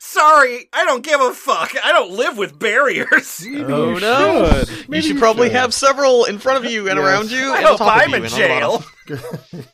[0.00, 1.72] Sorry, I don't give a fuck.
[1.84, 3.44] I don't live with barriers.
[3.46, 4.64] Oh no!
[4.88, 5.56] Maybe you should you probably should.
[5.56, 7.06] have several in front of you and Yes.
[7.06, 7.52] around you.
[7.52, 8.84] I and hope I'm in and on the bottom.
[9.08, 9.64] jail.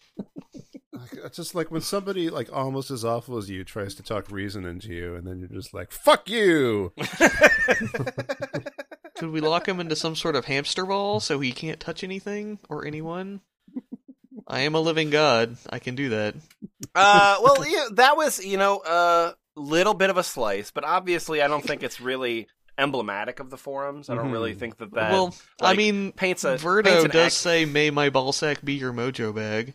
[1.25, 4.65] It's just like when somebody like almost as awful as you tries to talk reason
[4.67, 6.93] into you, and then you're just like, "Fuck you."
[9.17, 12.59] Could we lock him into some sort of hamster ball so he can't touch anything
[12.69, 13.41] or anyone?
[14.47, 15.57] I am a living god.
[15.69, 16.35] I can do that.
[16.95, 21.43] Uh, well, yeah, that was you know a little bit of a slice, but obviously
[21.43, 22.47] I don't think it's really
[22.79, 24.09] emblematic of the forums.
[24.11, 24.33] I don't Mhm.
[24.33, 25.11] really think that that.
[25.13, 28.75] well, I mean, paints a Verdo paints an does act- say, "May my ballsack be
[28.75, 29.75] your mojo bag."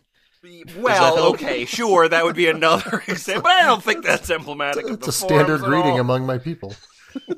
[0.77, 4.91] Well, okay, sure, that would be another example, but I don't think that's emblematic of
[4.93, 6.73] It's the a standard greeting among my people.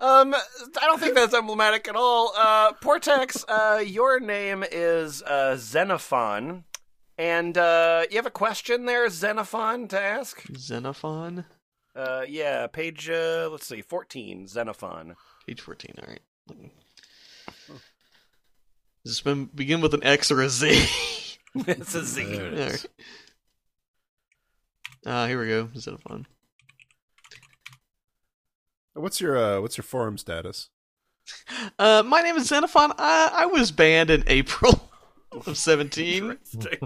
[0.00, 2.32] Um, I don't think that's emblematic at all.
[2.36, 6.64] Uh, Portaxx, uh, your name is uh, Xenophon,
[7.18, 10.42] and uh, you have a question there, Xenophon, to ask.
[10.56, 11.44] Xenophon,
[11.94, 13.10] Uh, yeah, page.
[13.10, 15.16] Uh, let's see, fourteen, Xenophon.
[15.46, 15.94] page fourteen.
[16.02, 16.20] All right.
[19.04, 20.68] Does this been- begin with an X or a Z?
[21.54, 22.22] it's a Z.
[22.22, 22.86] It right.
[25.06, 25.68] Ah, here we go.
[25.76, 26.26] Xenophon.
[29.00, 30.68] What's your uh, what's your forum status?
[31.78, 32.92] Uh, my name is Xenophon.
[32.98, 34.90] I, I was banned in April
[35.46, 36.36] of 17.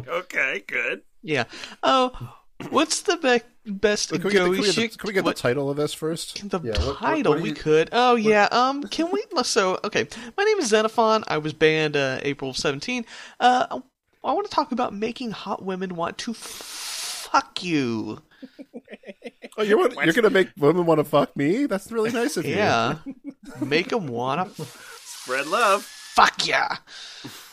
[0.07, 1.03] Okay, good.
[1.23, 1.45] Yeah.
[1.83, 2.35] Oh,
[2.71, 5.21] What's the be- best Can we, get the, can we get the, can we get
[5.23, 6.49] the what- title of this first?
[6.49, 7.89] The Yeah, what- what- title what we you- could.
[7.93, 8.49] Oh yeah.
[8.53, 8.83] Um.
[8.85, 9.23] Can we?
[9.45, 10.07] So okay.
[10.37, 11.25] My name is Xenophon.
[11.27, 13.05] I was banned uh, April of seventeen.
[13.41, 13.81] Uh.
[14.23, 18.23] I want to talk about making hot women want to fuck you.
[19.57, 21.67] Oh, you're what, you're gonna make women want to fuck me?
[21.67, 22.57] That's really nice of you.
[22.57, 22.97] Yeah.
[23.65, 24.51] Make them wanna
[25.05, 25.85] Spread love.
[25.85, 26.69] fuck ya.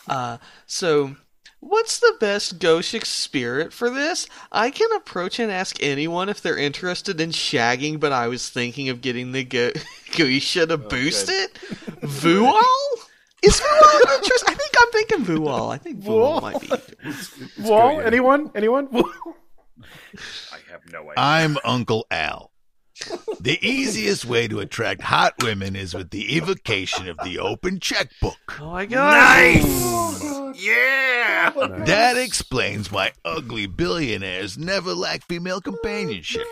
[0.08, 0.38] Uh.
[0.66, 1.16] So.
[1.64, 4.26] What's the best Goetic spirit for this?
[4.52, 8.90] I can approach and ask anyone if they're interested in shagging, but I was thinking
[8.90, 9.70] of getting the Go-
[10.14, 11.36] Goetia to boost good.
[11.36, 11.54] it.
[12.02, 12.64] Vual?
[13.44, 14.44] Is Vual interest?
[14.48, 15.72] I think I'm thinking Vual.
[15.72, 17.62] I think Vual might be.
[17.62, 17.94] Wall?
[18.00, 18.08] yeah.
[18.08, 18.50] Anyone?
[18.56, 18.88] Anyone?
[20.52, 21.14] I have no idea.
[21.18, 22.52] I'm Uncle Al.
[23.40, 28.38] The easiest way to attract hot women is with the evocation of the open checkbook.
[28.60, 29.14] Oh my god.
[29.14, 30.64] Nice.
[30.64, 31.52] Yeah.
[31.86, 36.46] That explains why ugly billionaires never lack female companionship.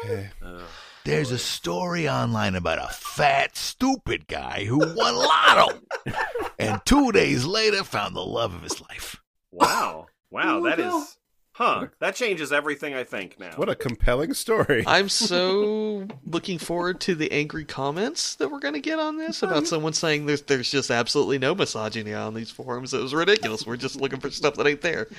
[1.05, 5.79] There's a story online about a fat, stupid guy who won a lotto
[6.59, 9.17] and two days later found the love of his life.
[9.51, 10.07] Wow.
[10.31, 10.61] Wow.
[10.61, 11.17] That is.
[11.59, 11.87] Huh.
[11.99, 13.51] That changes everything I think now.
[13.57, 14.85] What a compelling story.
[14.87, 19.43] I'm so looking forward to the angry comments that we're going to get on this
[19.43, 22.93] about someone saying there's there's just absolutely no misogyny on these forums.
[22.93, 23.67] It was ridiculous.
[23.67, 25.09] We're just looking for stuff that ain't there.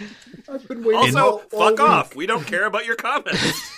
[0.49, 0.95] I've been waiting.
[0.97, 1.81] Also, all- all fuck week.
[1.81, 2.17] off.
[2.17, 3.71] We don't care about your comments.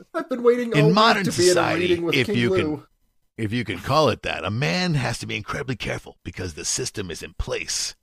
[0.14, 2.36] I've been waiting all In modern to be in a society, meeting with if King
[2.38, 2.76] you Lou.
[2.76, 2.86] can
[3.36, 6.64] if you can call it that, a man has to be incredibly careful because the
[6.64, 7.94] system is in place.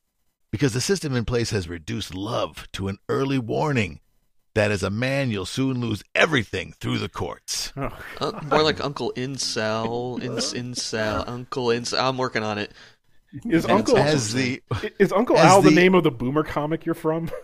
[0.52, 4.00] Because the system in place has reduced love to an early warning
[4.56, 7.74] that as a man you'll soon lose everything through the courts.
[7.76, 7.90] Oh,
[8.20, 12.02] Uh, more like Uncle Incel, Inc- Incel, Uncle Incel.
[12.02, 12.72] I'm working on it.
[13.46, 14.62] is And Uncle As the
[15.00, 17.30] is Uncle as Al the, the- name of the boomer comic you're from?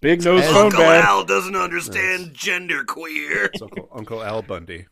[0.00, 1.04] Big nose As- phone Uncle bag.
[1.04, 3.44] Al doesn't understand gender queer.
[3.52, 4.86] It's Uncle, Uncle Al Bundy.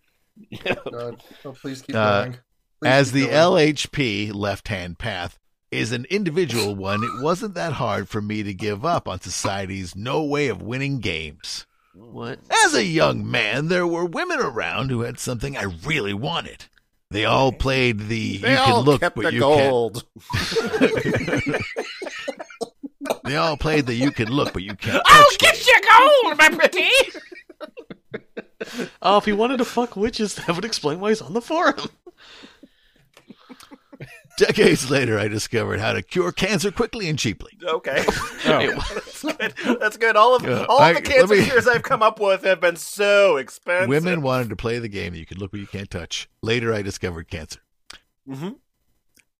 [0.64, 2.36] God, oh, please keep Uh, going.
[2.84, 3.32] Please as the going.
[3.34, 5.38] LHP left hand path
[5.70, 9.96] is an individual one, it wasn't that hard for me to give up on society's
[9.96, 11.66] no way of winning games.
[11.94, 12.38] What?
[12.64, 16.66] As a young man, there were women around who had something I really wanted.
[17.10, 20.04] They all played the They you all can look kept but the you gold.
[20.32, 21.62] can't.
[23.24, 25.38] They all played the you can look but you can't touch.
[25.38, 25.52] game.
[25.66, 26.88] your gold, my pretty.
[29.02, 31.74] Oh, if he wanted to fuck witches, that would explain why he's on the forum.
[34.36, 37.52] Decades later, I discovered how to cure cancer quickly and cheaply.
[37.62, 38.04] Okay.
[38.44, 39.54] Hey, That's good.
[39.80, 40.16] That's good.
[40.16, 42.60] All of Yeah, all I- of the cancer me- cures I've come up with have
[42.60, 43.88] been so expensive.
[43.88, 46.28] Women wanted to play the game you can look but you can't touch.
[46.42, 47.60] Later, I discovered cancer.
[48.28, 48.56] Mhm.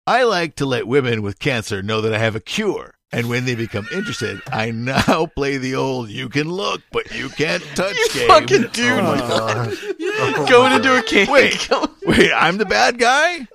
[0.06, 2.93] I like to let women with cancer know that I have a cure.
[3.16, 7.28] And when they become interested, I now play the old you can look but you
[7.28, 8.28] can't touch you game.
[8.28, 9.76] fucking dude Oh my.
[10.16, 11.68] Oh going into a camp, Wait.
[12.06, 13.38] Wait, I'm the bad guy?
[13.38, 13.46] I,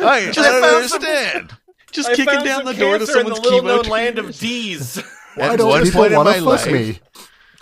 [0.00, 1.52] I don't found some- understand.
[1.92, 4.36] just I kicking down the door to cancer in someone's the little known land of
[4.38, 4.96] D's.
[5.36, 7.00] Why At don't one people want to fuck life- me?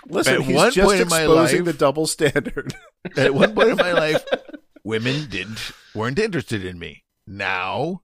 [0.07, 2.73] Listen, At he's one just point in my exposing life- the double standard.
[3.17, 4.23] At one point in my life,
[4.83, 7.03] women didn't weren't interested in me.
[7.27, 8.01] Now,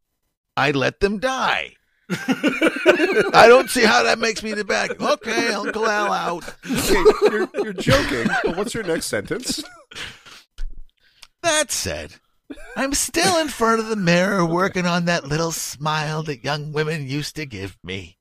[0.56, 1.74] I let them die.
[3.34, 4.92] I don't see how that makes me the bad.
[5.00, 6.56] Okay, Uncle Al out.
[6.66, 9.64] Okay, you're, you're joking, but what's your next sentence?
[11.44, 12.14] That said,
[12.76, 17.08] I'm still in front of the mirror working on that little smile that young women
[17.08, 18.18] used to give me.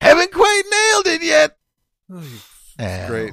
[0.00, 1.56] Haven't quite nailed it yet.
[3.08, 3.32] Great.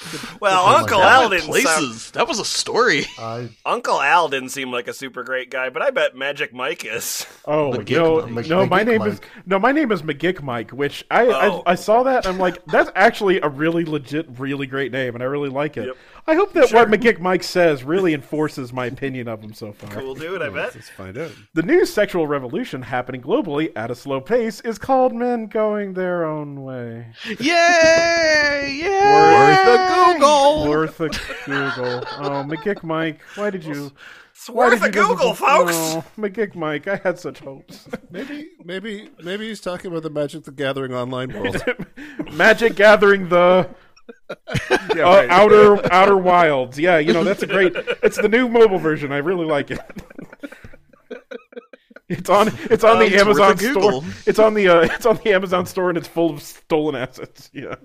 [0.40, 1.12] Well, Oh Uncle God.
[1.24, 1.94] Al That didn't went sound.
[2.14, 3.04] That was a story.
[3.18, 6.84] I Uncle Al didn't seem like a super great guy, but I bet Magic Mike
[6.86, 7.26] is.
[7.44, 8.46] Oh Magick no, Mike.
[8.48, 8.66] no!
[8.66, 9.12] My name Mike.
[9.12, 9.58] is no.
[9.58, 11.62] My name is Magick Mike, which I, Oh.
[11.66, 12.26] I I saw that.
[12.26, 15.86] I'm like, that's actually a really legit, really great name, and I really like it.
[15.86, 15.96] Yep.
[16.30, 19.90] I hope that what Magick Mike says really enforces my opinion of him so far.
[19.90, 20.76] Cool dude, I bet.
[20.76, 21.32] Let's find out.
[21.54, 26.24] The new sexual revolution happening globally at a slow pace is called men going their
[26.24, 27.08] own way.
[27.26, 27.34] Yay!
[27.40, 28.90] Yay!
[28.90, 30.68] Worth a Google.
[30.68, 32.04] Worth a Google.
[32.18, 33.90] Oh, Magick Mike, why did you?
[34.30, 35.72] It's Why worth did a Google, folks.
[35.72, 37.88] No, Magick Mike, I had such hopes.
[38.10, 41.62] Maybe, maybe, maybe he's talking about the Magic the Gathering online world.
[42.32, 43.68] Magic Gathering the
[44.96, 45.30] yeah, uh, right.
[45.30, 46.78] outer outer wilds.
[46.78, 47.72] Yeah, you know that's a great.
[48.02, 49.12] It's the new mobile version.
[49.12, 49.80] I really like it.
[52.08, 52.48] It's on.
[52.64, 53.72] It's on Um, the Amazon store.
[53.72, 54.04] Google.
[54.26, 54.66] It's on the.
[54.68, 57.48] Uh, it's on the Amazon store, and it's full of stolen assets.
[57.52, 57.76] Yeah.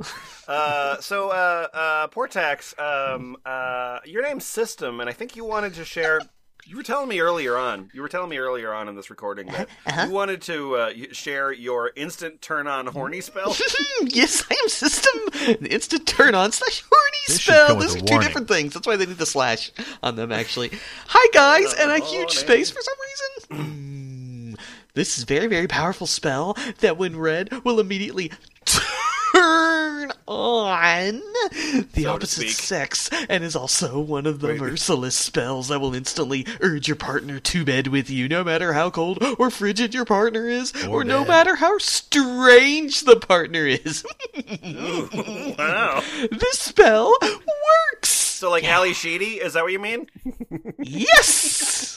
[0.48, 5.76] Uh, so, uh, uh, Portaxx, um, uh, your name's System, and I think you wanted
[5.76, 6.22] to share
[6.68, 7.92] You were telling me earlier on.
[7.94, 10.06] You were telling me earlier on in this recording that Uh-huh.
[10.08, 13.56] you wanted to uh, share your instant turn on horny spell.
[14.02, 17.76] yes, I am system instant turn on slash horny This spell.
[17.76, 18.28] Those a are two warning.
[18.28, 18.74] different things.
[18.74, 20.32] That's why they need the slash on them.
[20.32, 20.72] Actually,
[21.08, 22.30] hi guys, and a huge Warning.
[22.36, 22.96] space for some
[23.60, 24.56] reason.
[24.56, 24.60] Mm,
[24.96, 28.32] this is very very powerful spell that when read will immediately
[29.36, 31.22] turn on
[31.94, 36.46] the to opposite sex and is also one of the merciless spells that will instantly
[36.62, 40.48] urge your partner to bed with you no matter how cold or frigid your partner
[40.48, 44.06] is or, no matter how strange the partner is.
[45.58, 46.02] Wow.
[46.32, 48.10] this spell works!
[48.10, 50.08] So like Ally Sheedy, is that what you mean?
[50.80, 51.95] yes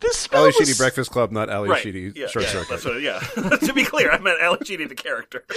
[0.00, 1.82] this spell Ally was- Sheedy Breakfast Club, not Ally right.
[1.82, 2.68] Sheedy yeah, Short yeah, Circuit.
[2.70, 3.18] That's what, yeah.
[3.66, 5.44] to be clear, I meant Ally Sheedy the character.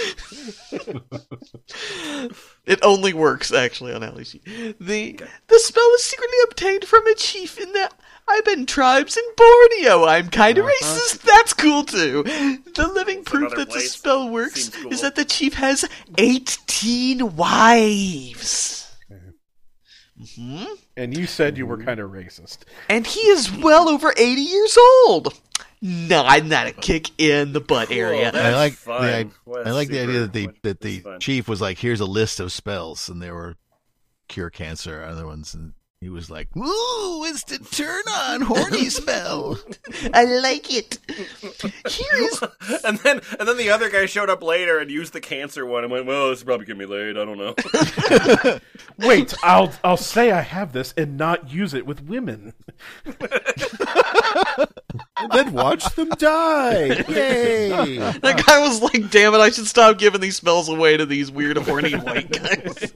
[2.68, 4.42] It only works actually on LEC.
[4.78, 7.90] The the spell was secretly obtained from a chief in the
[8.28, 10.04] Iban tribes in Borneo.
[10.04, 10.98] I'm kind of uh-huh.
[10.98, 11.22] racist.
[11.22, 12.24] That's cool too.
[12.24, 14.92] The living proof another that the spell works cool.
[14.92, 18.87] is that the chief has 18 wives.
[20.20, 20.64] Mm-hmm.
[20.96, 22.58] And you said you were kind of racist.
[22.88, 25.40] And he is well over 80 years old.
[25.80, 28.32] No, I'm not a kick in the butt area.
[28.34, 29.02] I like fine.
[29.02, 31.78] the, I, Well, I like the idea that the that the that's chief was like,
[31.78, 33.56] "Here's a list of spells," and they were
[34.26, 39.58] cure cancer, other ones, and he was like, "Ooh, instant turn on horny spell."
[40.14, 40.98] I like it.
[41.88, 42.40] Here is
[42.84, 45.82] and then and then the other guy showed up later and used the cancer one
[45.82, 47.54] and went, Well, this will probably get me laid, I don't know.
[49.08, 52.52] Wait, I'll I'll say I have this and not use it with women.
[55.20, 57.04] And then watch them die.
[57.08, 57.98] Yay!
[58.20, 59.38] That guy was like, "Damn it!
[59.38, 62.92] I should stop giving these spells away to these weird, horny white guys.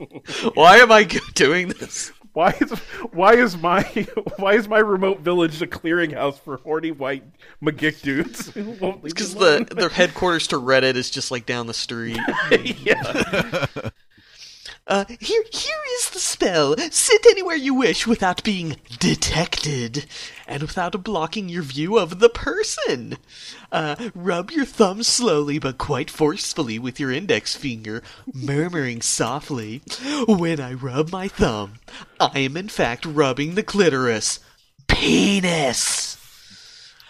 [0.54, 1.02] Why am I
[1.34, 2.70] doing this?" Why is
[3.12, 3.82] why is my
[4.36, 7.24] why is my remote village a clearinghouse for horny white
[7.62, 8.48] Magick dudes?
[8.54, 12.18] who won't leave Because the their headquarters to Reddit is just like down the street.
[12.82, 13.66] yeah.
[14.84, 16.76] Uh, here, here is the spell.
[16.90, 20.06] Sit anywhere you wish without being detected,
[20.52, 23.16] and without blocking your view of the person.
[23.72, 28.02] Uh, rub your thumb slowly but quite forcefully with your index finger,
[28.34, 29.80] murmuring softly,
[30.28, 31.78] "When I rub my thumb,
[32.20, 34.40] I am in fact rubbing the clitoris,
[34.88, 36.18] penis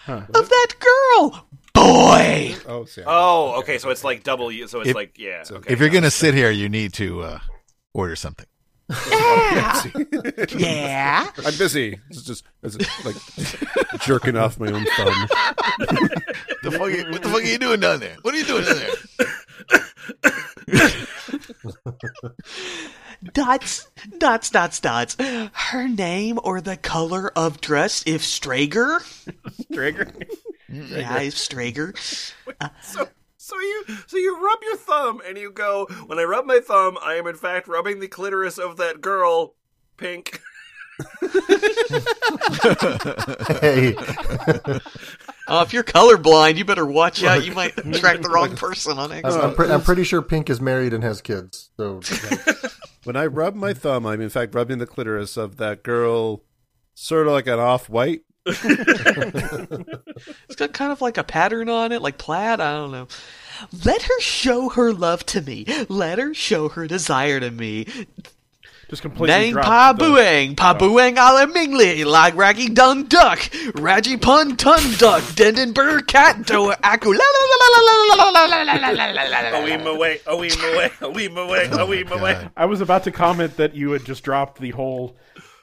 [0.07, 4.95] of that girl, boy." Oh, Oh, okay, so it's like double U so it's If-
[4.95, 5.43] like yeah.
[5.49, 5.73] Okay.
[5.73, 7.39] if you're gonna sit here, you need to uh,
[7.93, 8.47] order something.
[8.89, 9.83] Yeah,
[10.57, 11.29] yeah.
[11.45, 11.99] I'm busy.
[12.09, 13.15] It's just it's like
[14.01, 15.27] jerking off my own thumb.
[16.63, 18.17] The fuck you- what the fuck are you doing down there?
[18.21, 18.89] What are you doing down there?
[23.31, 25.15] Dots, dots, dots, dots.
[25.53, 28.99] Her name or the color of dress if Strager?
[29.71, 30.11] Trigger.
[30.69, 31.95] Yeah, if Strager.
[32.81, 33.07] so
[33.43, 36.97] so you so you rub your thumb and you go, When I rub my thumb,
[37.01, 39.55] I am in fact rubbing the clitoris of that girl,
[39.97, 40.41] pink.
[43.59, 43.95] Hey,
[45.47, 47.43] Oh, if you're colorblind, you better watch out.
[47.45, 49.43] You might attract the wrong person on I'm, accident.
[49.43, 51.69] I'm, pre- I'm pretty sure Pink is married and has kids.
[51.75, 51.99] So
[53.03, 56.43] When I rub my thumb, I'm in fact rubbing the clitoris of that girl,
[56.95, 58.21] sort of like an off-white.
[58.45, 58.61] It's
[60.57, 62.59] got kind of like a pattern on it, like plaid.
[62.59, 63.07] I don't know.
[63.85, 65.65] Let her show her love to me.
[65.89, 67.85] Let her show her desire to me.
[68.89, 73.39] Just completely Nang pa the- buang, pa buang ala mingli, lag raggy dun duck,
[73.75, 78.13] raji pun tun duck, denden burr cat do aku la la la la la la
[78.13, 81.25] la la la la la la la A wee away, a wee away, a wee
[81.25, 82.47] away, a wee away.
[82.55, 85.15] I was about to comment that you had just dropped the whole,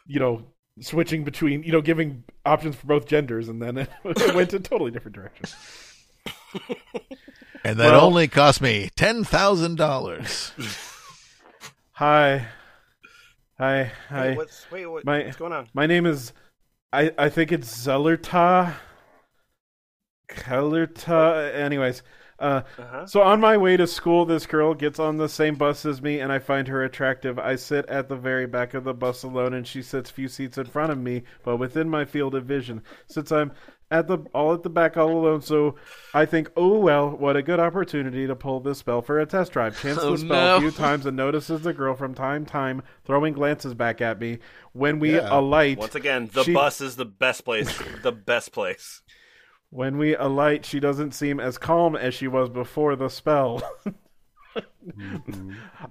[0.09, 0.43] you know,
[0.81, 4.61] switching between, you know, giving options for both genders, and then it, it went in
[4.61, 5.49] a totally different direction.
[7.63, 10.53] And that Well- only cost me ten thousand dollars.
[11.93, 12.47] Hi,
[13.59, 14.29] hi, hi.
[14.31, 15.69] Hey, what's wait, what, My- what's going on?
[15.75, 16.33] My name is,
[16.91, 18.77] I I think it's Zellerta.
[20.29, 21.55] Kellerta.
[21.55, 22.03] Anyways,
[22.41, 23.07] uh, Uh-huh.
[23.07, 26.21] so on my way to school, this girl gets on the same bus as me,
[26.21, 27.39] and I find her attractive.
[27.39, 30.29] I sit at the very back of the bus alone, and she sits a few
[30.29, 32.83] seats in front of me, but within my field of vision.
[33.07, 33.53] Since I'm
[33.93, 35.75] at the all at the back all alone, so
[36.15, 39.53] I think, oh well, what a good opportunity to pull this spell for a test
[39.53, 39.81] drive.
[39.83, 40.57] Chance Oh, the spell no.
[40.59, 44.21] a few times and notices the girl from time to time throwing glances back at
[44.21, 44.39] me.
[44.75, 45.29] When we Yeah.
[45.37, 47.77] alight, Once again, the she- bus is the best place.
[48.05, 49.03] the best place.
[49.71, 53.63] When we alight, she doesn't seem as calm as she was before the spell.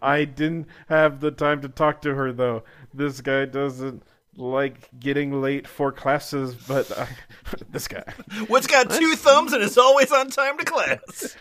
[0.01, 2.63] I didn't have the time to talk to her, though.
[2.93, 4.03] This guy doesn't
[4.35, 7.05] like getting late for classes, but uh,
[7.69, 8.03] this guy.
[8.47, 11.37] What's got two thumbs and is always on time to class?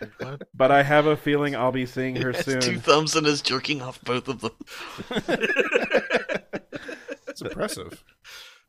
[0.55, 2.61] But I have a feeling I'll be seeing her Has soon.
[2.61, 4.53] two thumbs and is jerking off both of them.
[7.27, 8.03] It's impressive.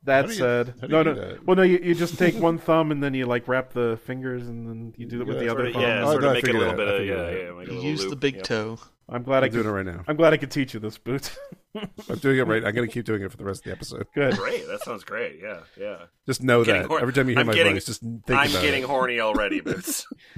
[0.03, 1.13] That How do you- said, how do no, you no.
[1.13, 1.45] do that?
[1.45, 4.47] Well, no, you, you just take one thumb and then you like wrap the fingers
[4.47, 5.81] and then you do it with Yeah, the sort other of- thumb.
[5.81, 7.23] yeah, Oh, sort no, of I make it a little it bit of figured yeah,
[7.25, 7.51] it yeah.
[7.59, 8.43] Make it You use the big Yep.
[8.45, 8.79] toe.
[9.11, 10.03] I'm glad I I'm doing it right now.
[10.07, 11.35] I'm glad I could teach you this, Boots.
[11.75, 12.63] I'm doing it right.
[12.63, 14.05] I'm going to keep doing it for the rest of the episode.
[14.13, 14.37] Good.
[14.37, 15.39] Great, that sounds great.
[15.41, 15.97] Yeah, yeah.
[16.27, 18.21] Just know Getting that hor- every time you hear I'm my getting- voice, just think
[18.29, 18.87] I'm about getting it.
[18.87, 20.05] horny already, Boots.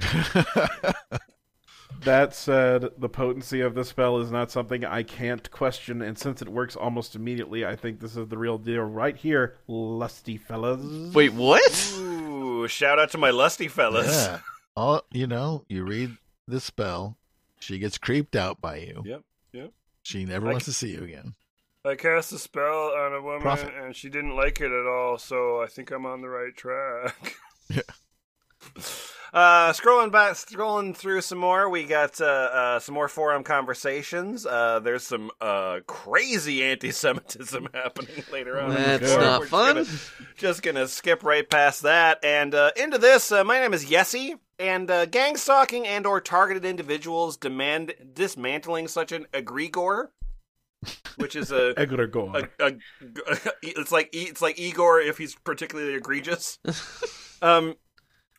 [2.04, 6.42] That said, the potency of the spell is not something I can't question, and since
[6.42, 11.14] it works almost immediately, I think this is the real deal right here, lusty fellas.
[11.14, 11.94] Wait, what?
[11.98, 14.26] Ooh, shout out to my lusty fellas.
[14.26, 14.40] Yeah.
[14.74, 16.16] All you know, you read
[16.48, 17.18] the spell,
[17.60, 19.02] she gets creeped out by you.
[19.04, 19.22] Yep,
[19.52, 19.72] yep.
[20.02, 21.34] She never I- wants to see you again.
[21.84, 23.74] I cast a spell on a woman Profit.
[23.74, 27.34] and she didn't like it at all, so I think I'm on the right track.
[29.32, 34.44] Uh, scrolling back, scrolling through some more, we got uh, uh, some more forum conversations.
[34.44, 38.74] Uh, there's some uh, crazy anti-Semitism happening later on.
[38.74, 39.74] That's not We're just fun.
[39.76, 39.86] gonna-
[40.36, 43.32] Just gonna skip right past that and uh, into this.
[43.32, 49.12] Uh, my name is Yessie, and uh, gang stalking and/or targeted individuals demand dismantling such
[49.12, 50.08] an egregore,
[51.16, 52.48] which is a Egregor.
[52.60, 52.72] a, a,
[53.62, 56.58] it's like it's like Igor if he's particularly egregious.
[57.40, 57.76] um,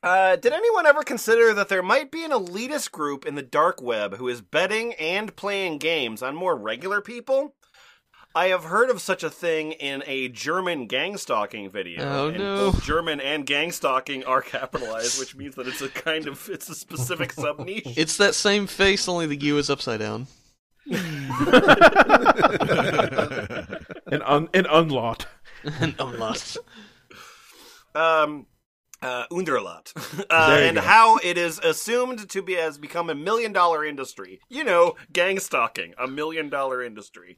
[0.03, 3.81] uh, did anyone ever consider that there might be an elitist group in the dark
[3.81, 7.55] web who is betting and playing games on more regular people?
[8.35, 12.03] I have heard of such a thing in a German gang stalking video.
[12.03, 12.71] Oh, and no.
[12.71, 16.67] Both German and gang stalking are capitalized, which means that it's a kind of it's
[16.67, 17.93] a specific sub niche.
[17.95, 20.27] It's that same face, only the U is upside down.
[20.91, 20.97] an,
[24.23, 25.25] un, an unlot.
[25.63, 26.21] and I'm
[27.95, 28.47] um
[29.03, 29.93] uh Underlot.
[30.29, 30.81] Uh, and go.
[30.81, 34.39] how it is assumed to be has become a million dollar industry.
[34.49, 37.37] You know, gang stalking, a million dollar industry.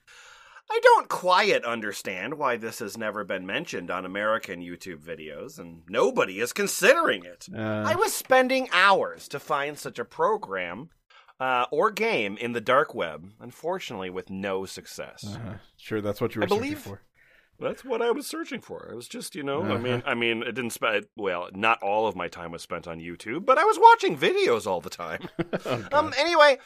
[0.72, 5.82] I don't quite understand why this has never been mentioned on American YouTube videos, and
[5.88, 7.48] nobody is considering it.
[7.56, 10.90] Uh, I was spending hours to find such a program
[11.40, 15.38] uh, or game in the dark web, unfortunately, with no success.
[15.38, 17.02] uh, sure, that's what you were I searching believe- for.
[17.60, 18.88] That's what I was searching for.
[18.92, 19.78] It was just, you know, I Uh-huh.
[19.78, 21.06] mean, I mean, it didn't spend.
[21.16, 24.68] Well, not all of my time was spent on YouTube, but I was watching videos
[24.68, 25.30] all the time.
[25.66, 26.14] Oh, um.
[26.18, 26.58] Anyway,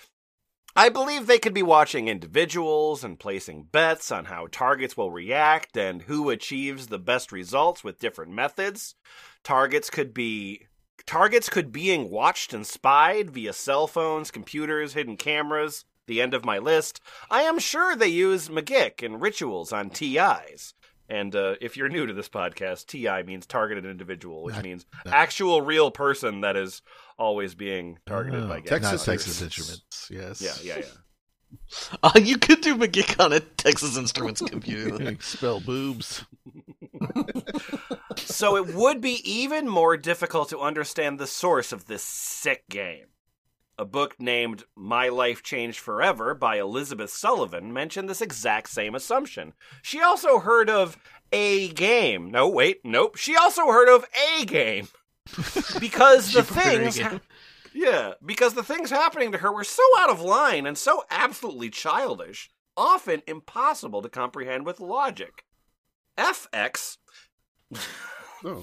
[0.76, 5.78] I believe they could be watching individuals and placing bets on how targets will react
[5.78, 8.96] and who achieves the best results with different methods.
[9.44, 10.66] Targets could be.
[11.06, 15.86] Targets could be being watched and spied via cell phones, computers, hidden cameras.
[16.08, 17.00] The end of my list.
[17.30, 20.74] I am sure they use Magick and rituals on TIs.
[21.10, 24.86] And uh, if you're new to this podcast, TI means targeted individual, which That- means
[25.06, 26.82] that- actual real person that is
[27.18, 29.42] always being targeted Oh, by not gang Texas Texas.
[29.42, 30.08] Instruments.
[30.12, 30.42] Yes.
[30.42, 30.92] Yeah, yeah, yeah.
[32.04, 35.18] Uh, you could do Magick on a Texas Instruments computer.
[35.20, 36.24] Spell boobs.
[38.18, 43.06] so it would be even more difficult to understand the source of this sick game.
[43.80, 49.54] A book named My Life Changed Forever by Elizabeth Sullivan mentioned this exact same assumption.
[49.82, 50.98] She also heard of
[51.32, 52.30] a game.
[52.30, 53.16] No, wait, nope.
[53.16, 54.06] She also heard of
[54.38, 54.90] a game.
[55.80, 57.22] Because the She preferred a things ha-
[57.74, 61.70] Yeah, because the things happening to her were so out of line and so absolutely
[61.70, 65.46] childish, often impossible to comprehend with logic.
[66.18, 66.98] FX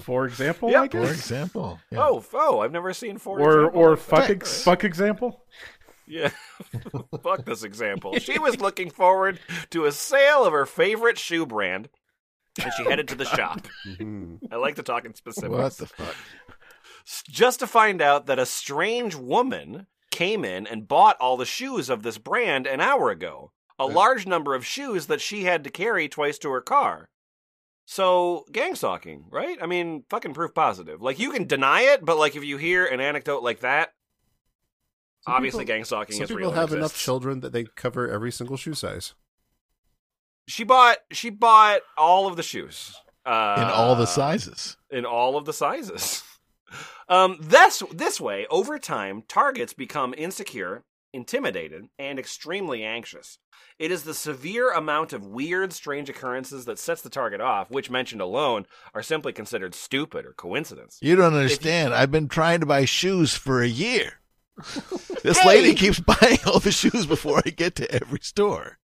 [0.01, 0.83] For example, Yep.
[0.83, 1.79] I For example.
[1.91, 1.99] yeah.
[2.01, 3.39] Oh, oh, I've never seen four.
[3.39, 5.43] Or, example or like fuck, ex- fuck example?
[6.07, 6.29] Yeah,
[7.23, 8.17] fuck this example.
[8.19, 9.39] She was looking forward
[9.71, 11.89] to a sale of her favorite shoe brand,
[12.61, 13.67] and she headed to the shop.
[13.85, 14.39] Mhm.
[14.51, 15.51] I like to talk in specifics.
[15.51, 16.15] What the fuck?
[17.05, 21.45] S- Just to find out that a strange woman came in and bought all the
[21.45, 23.51] shoes of this brand an hour ago.
[23.77, 27.09] A large number of shoes that she had to carry twice to her car.
[27.89, 29.57] So, gang stalking, right?
[29.61, 31.01] I mean, fucking proof positive.
[31.01, 33.93] Like, you can deny it, but, like, if you hear an anecdote like that,
[35.21, 36.49] Some obviously people- gang stalking Some is people real.
[36.49, 39.13] and have enough children that they cover every single shoe size.
[40.49, 42.93] She bought she bought all of the shoes.
[43.25, 44.75] Uh, In all the sizes.
[44.89, 46.23] in all of the sizes.
[47.09, 50.83] Um, this this way, over time, targets become insecure,
[51.17, 53.39] intimidated, and extremely anxious.
[53.77, 57.89] It is the severe amount of weird, strange occurrences that sets the target off, which
[57.89, 60.99] mentioned alone are simply considered stupid or coincidence.
[61.01, 61.93] You don't understand.
[61.93, 64.13] I've been trying to buy shoes for a year.
[65.23, 65.47] This Hey!
[65.47, 68.77] lady keeps buying all the shoes before I get to every store.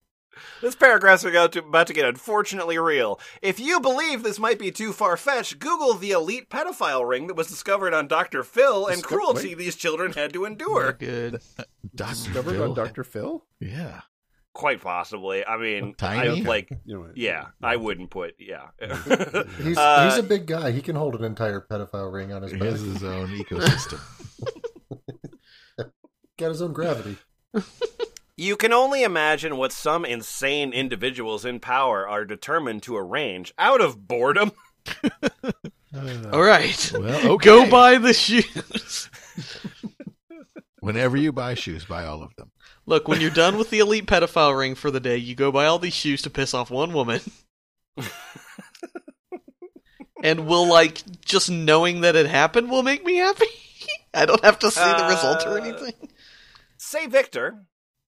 [0.62, 3.20] This paragraph's about to, about to get unfortunately real.
[3.42, 7.36] If you believe this might be too far fetched, Google the elite pedophile ring that
[7.36, 8.44] was discovered on Dr.
[8.44, 9.58] Phil and Disco- cruelty wait.
[9.58, 10.94] these children had to We're endure.
[10.94, 11.42] good.
[11.96, 13.04] Discovered on Dr.
[13.04, 13.46] Phil?
[13.60, 14.02] Yeah.
[14.54, 15.44] Quite possibly.
[15.46, 16.42] I mean, I Tiny?
[16.44, 17.18] like, You know what?
[17.18, 18.68] yeah, I wouldn't put, yeah.
[19.64, 20.70] He's Uh, he's a big guy.
[20.72, 24.00] He can hold an entire pedophile ring on his He has his own ecosystem.
[26.38, 27.18] Got his own gravity.
[28.36, 33.80] You can only imagine what some insane individuals in power are determined to arrange out
[33.82, 34.52] of boredom.
[36.32, 36.92] All right.
[36.98, 37.46] Well, okay.
[37.46, 39.10] Go buy the shoes.
[40.80, 42.52] Whenever you buy shoes, buy all of them.
[42.86, 45.66] Look, when you're done with the elite pedophile ring for the day, you go buy
[45.66, 47.22] all these shoes to piss off one woman.
[50.24, 53.46] and will like just knowing that it happened will make me happy.
[54.14, 55.94] I don't have to see the result or Uh, anything.
[56.78, 57.64] Say, Victor,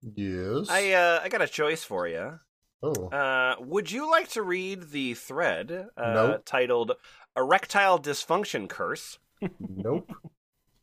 [0.01, 0.67] Yes.
[0.69, 2.39] I uh, I got a choice for you.
[2.83, 3.07] oh.
[3.09, 6.41] Uh, would you like to read the thread uh, Nope.
[6.45, 6.93] titled
[7.35, 9.19] "Erectile Dysfunction Curse"?
[9.59, 10.09] Nope.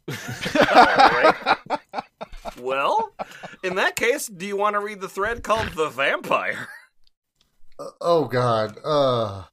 [0.09, 1.35] Alright.
[2.61, 3.13] well,
[3.65, 6.69] in that case, do you want to read the thread called "The Vampire"?
[7.79, 8.79] Uh, oh God.
[8.85, 9.45] Uh.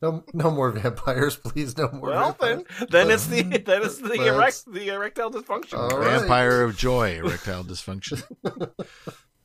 [0.00, 1.76] No, no more vampires, please.
[1.76, 2.10] No more.
[2.10, 2.90] Well, then, vampires.
[2.90, 5.74] then it's the then it's the Let's- erect the erectile dysfunction.
[5.78, 6.18] All right.
[6.20, 8.22] Vampire of Joy, erectile dysfunction.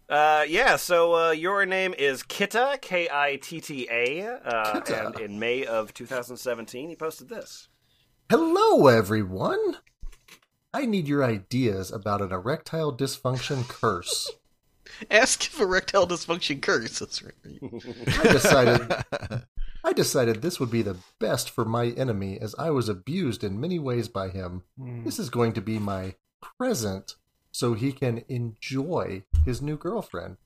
[0.10, 5.08] Uh, yeah, so uh, your name is Kitta, K I T T A, uh, Kitta.
[5.08, 7.70] and in May of 2017, he posted this.
[8.30, 9.78] Hello, everyone.
[10.72, 14.30] I need your ideas about an erectile dysfunction curse.
[15.10, 17.00] Ask if erectile dysfunction curse.
[17.00, 17.34] That's right.
[18.20, 18.92] I decided
[19.84, 23.60] I decided this would be the best for my enemy as I was abused in
[23.60, 24.64] many ways by him.
[24.78, 26.16] This is going to be my
[26.58, 27.16] present
[27.52, 30.38] so he can enjoy his new girlfriend.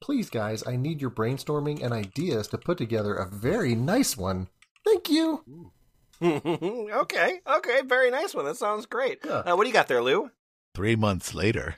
[0.00, 4.48] Please guys, I need your brainstorming and ideas to put together a very nice one.
[4.84, 5.72] Thank you.
[6.22, 8.44] okay, okay, very nice one.
[8.44, 9.18] That sounds great.
[9.24, 9.38] Yeah.
[9.38, 10.30] Uh, what do you got there, Lou?
[10.74, 11.76] Three months later.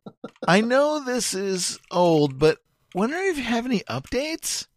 [0.48, 2.60] I know this is old, but
[2.94, 4.68] wondering if you have any updates?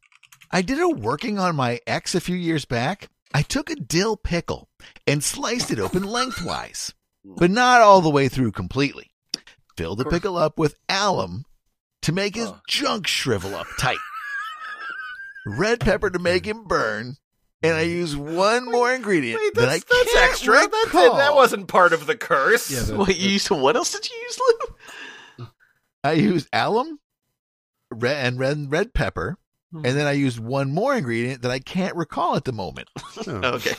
[0.55, 3.09] I did a working on my ex a few years back.
[3.35, 4.69] I took a dill pickle
[5.05, 6.95] and sliced it open lengthwise,
[7.25, 9.11] but not all the way through completely.
[9.77, 11.45] Filled the pickle up with alum
[12.03, 13.99] to make his junk shrivel up tight.
[15.45, 17.17] Red pepper to make him burn,
[17.61, 20.53] and I use one more ingredient Wait, that I that's, that's can't extra.
[20.53, 21.17] That, did, recall.
[21.17, 22.71] that wasn't part of the curse.
[22.71, 23.51] Yeah, the- What you used?
[23.51, 25.45] What else did you use, Lou?
[25.45, 25.49] Uh.
[26.05, 27.01] I used alum,
[27.91, 29.37] red and red red pepper,
[29.75, 29.85] Hmm.
[29.85, 32.89] and then I used one more ingredient that I can't recall at the moment.
[33.27, 33.75] Okay.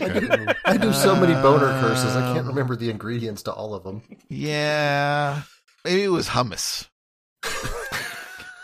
[0.00, 3.52] I do, I do so many boner curses, I can't Um, remember the ingredients to
[3.52, 4.02] all of them.
[4.28, 5.42] Yeah,
[5.84, 6.88] maybe it was hummus.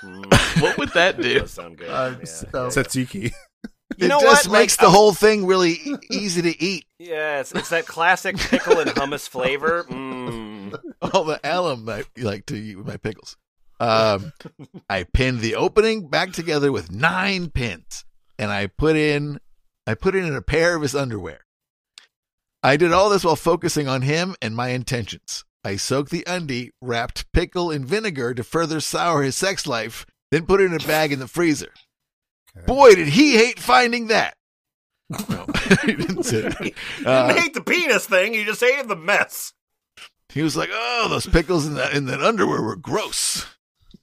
[0.02, 1.38] Mm, what would that do?
[1.40, 1.90] does sound good.
[1.90, 2.24] I'm yeah.
[2.24, 3.32] so- Tzatziki.
[3.96, 4.58] You it know just what?
[4.60, 5.78] makes Like, the whole thing really
[6.10, 6.84] easy to eat.
[6.98, 9.84] Yeah, it's, it's that classic pickle and hummus flavor.
[10.64, 10.74] Mm.
[11.12, 13.36] All the alum I like to eat with my pickles.
[13.80, 14.32] Um,
[14.88, 18.04] I pinned the opening back together with nine pins,
[18.38, 19.40] and I put in,
[19.86, 21.40] I put it in a pair of his underwear.
[22.62, 25.44] I did all this while focusing on him and my intentions.
[25.64, 30.46] I soaked the undie, wrapped pickle in vinegar to further sour his sex life, then
[30.46, 31.72] put it in a bag in the freezer.
[32.66, 34.34] Boy, did he hate finding that.
[35.10, 35.46] No,
[35.84, 36.72] he didn't say that.
[37.04, 39.52] Uh, didn't hate the penis thing, He just hated the mess.
[40.30, 43.46] He was like, "Oh, those pickles in that in that underwear were gross."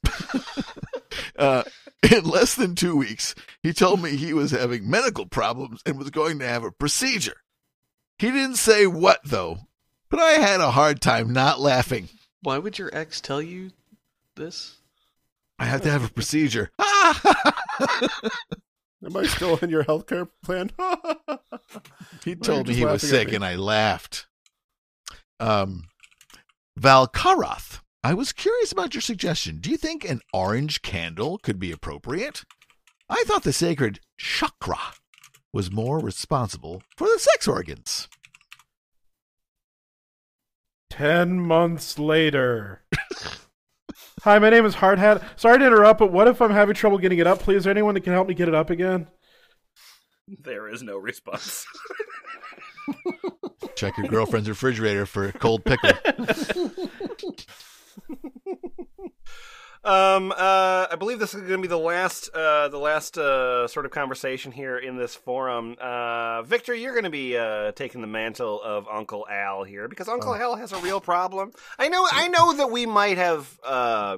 [1.37, 1.63] uh,
[2.11, 6.09] in less than two weeks, he told me he was having medical problems and was
[6.09, 7.37] going to have a procedure.
[8.17, 9.59] He didn't say what though,
[10.09, 12.09] but I had a hard time not laughing.
[12.41, 13.71] Why would your ex tell you
[14.35, 14.77] this?
[15.59, 16.71] I have to have a procedure.
[19.03, 20.71] Am I still in your healthcare plan?
[22.23, 23.35] He told me he was sick, me?
[23.35, 24.27] and I laughed.
[25.39, 25.85] Um,
[26.79, 29.59] Valkaroth, I was curious about your suggestion.
[29.59, 32.43] Do you think an orange candle could be appropriate?
[33.07, 34.79] I thought the sacred chakra
[35.53, 38.07] was more responsible for the sex organs.
[40.89, 42.81] Ten months later.
[44.23, 45.23] Hi, my name is Hardhat.
[45.35, 47.39] Sorry to interrupt, but what if I'm having trouble getting it up?
[47.39, 49.07] Please, is there anyone that can help me get it up again?
[50.27, 51.67] There is no response.
[53.75, 55.91] Check your girlfriend's refrigerator for a cold pickle.
[59.84, 63.67] Um, uh, I believe this is going to be the last, uh, the last uh,
[63.67, 65.75] sort of conversation here in this forum.
[65.82, 70.07] Uh, Victor, you're going to be uh, taking the mantle of Uncle Al here because
[70.07, 71.51] Uncle Al has a real problem.
[71.79, 74.17] I know, I know that we might have uh,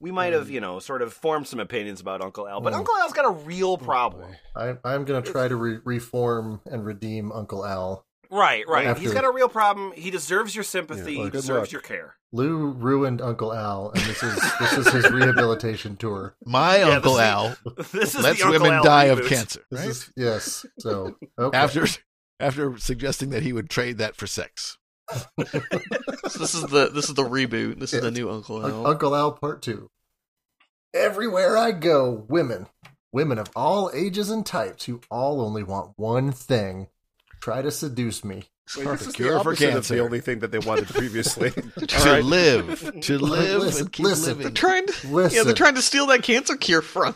[0.00, 2.60] we might have, you know, sort of formed some opinions about Uncle Al.
[2.60, 4.34] But Uncle Al's got a real problem.
[4.54, 8.04] I, I'm going to try to re- reform and redeem Uncle Al.
[8.36, 8.86] Right, right.
[8.88, 9.92] After- He's got a real problem.
[9.92, 11.12] He deserves your sympathy.
[11.12, 11.72] Yeah, well, he deserves luck.
[11.72, 12.16] your care.
[12.32, 16.34] Lou ruined Uncle Al, and this is this is his rehabilitation tour.
[16.44, 17.56] My Yeah, Uncle this Al
[17.92, 19.28] This is lets the Uncle women Al die of reboot.
[19.28, 19.60] cancer.
[19.70, 19.88] This Right?
[19.88, 20.66] is yes.
[20.80, 21.56] So okay.
[21.56, 21.86] After
[22.40, 24.78] after suggesting that he would trade that for sex.
[25.36, 27.78] this is the this is the reboot.
[27.78, 28.86] This is the new Uncle Un- Al.
[28.88, 29.88] Uncle Al Part Two.
[30.92, 32.66] Everywhere I go, women,
[33.12, 36.88] women of all ages and types, who all only want one thing:
[37.44, 38.44] try to seduce me.
[38.78, 39.94] Wait, this is Cure the for opposite of cancer.
[39.96, 41.50] the only thing that they wanted previously.
[41.76, 43.00] To live.
[43.02, 44.24] To live Listen, and keep listen.
[44.24, 44.54] They're living.
[44.54, 47.14] trying to, Listen, yeah, they're trying to steal that cancer cure from.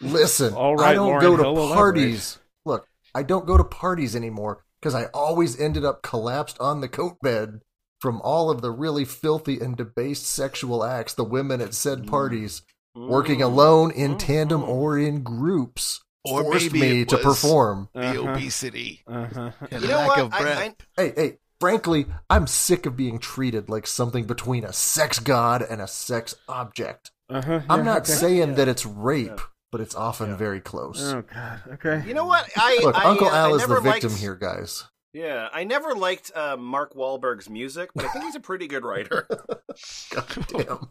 [0.00, 1.74] Listen, All right, I don't Lauren go to Hill, elaborate.
[1.76, 2.38] parties.
[2.64, 6.88] Look, I don't go to parties anymore because I always ended up collapsed on the
[6.88, 7.60] coat bed
[8.00, 12.08] from all of the really filthy and debased sexual acts the women at said mm.
[12.08, 12.62] parties,
[12.96, 14.70] working alone, in tandem, mm-hmm.
[14.70, 17.88] or in groups, Or forced maybe me to perform.
[17.94, 18.30] The Uh-huh.
[18.32, 19.50] obesity Uh-huh.
[19.70, 20.18] and You know lack what?
[20.20, 20.58] of I- breath.
[20.58, 25.62] I- Hey, hey, frankly, I'm sick of being treated like something between a sex god
[25.62, 27.10] and a sex object.
[27.30, 27.60] Uh-huh.
[27.70, 28.12] I'm not okay.
[28.12, 29.40] saying that it's rape,
[29.72, 31.00] but it's often very close.
[31.00, 31.60] Oh God.
[31.74, 32.02] Okay.
[32.06, 32.50] You know what?
[32.56, 34.84] I Look, I, Uncle uh, Al I is the never victim liked- here, guys.
[35.12, 38.84] Yeah, I never liked uh, Mark Wahlberg's music, but I think he's a pretty good
[38.84, 39.26] writer.
[40.10, 40.88] God damn.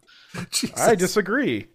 [0.52, 0.78] Jesus.
[0.78, 1.68] I disagree.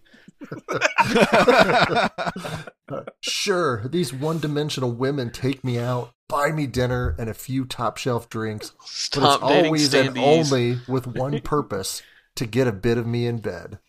[3.21, 7.97] Sure, these one dimensional women take me out, buy me dinner and a few top
[7.97, 12.01] shelf drinks, Stop but it's dating always and only with one purpose
[12.35, 13.79] to get a bit of me in bed.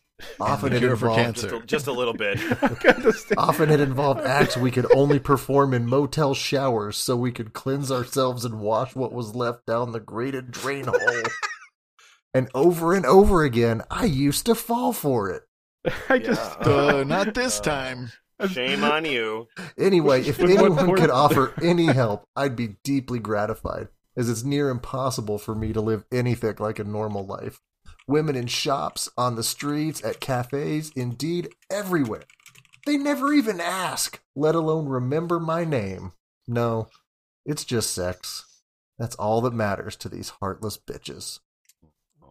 [0.41, 1.51] Often it, cure for involved, cancer.
[1.51, 2.39] just, a, just a little bit.
[3.39, 7.93] often it involved acts we could only perform in motel showers so we could cleanse
[7.93, 11.23] ourselves and wash what was left down the grated drain hole.
[12.33, 15.46] and over and over again, I used to fall for it.
[16.09, 16.61] I just.
[16.61, 18.11] Uh, not this time.
[18.49, 19.49] Shame on you.
[19.79, 25.39] Anyway, if anyone could offer any help, I'd be deeply gratified, as it's near impossible
[25.39, 27.61] for me to live anything like a normal life.
[28.09, 32.25] Women in shops, on the streets, at cafes, indeed everywhere.
[32.87, 36.13] They never even ask, let alone remember my name.
[36.47, 36.89] No,
[37.45, 38.45] it's just sex.
[38.99, 41.41] That's all that matters to these heartless bitches.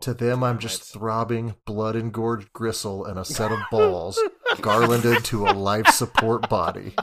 [0.01, 4.19] To them, I'm just throbbing, blood engorged gristle and a set of balls,
[4.61, 6.93] garlanded to a life support body.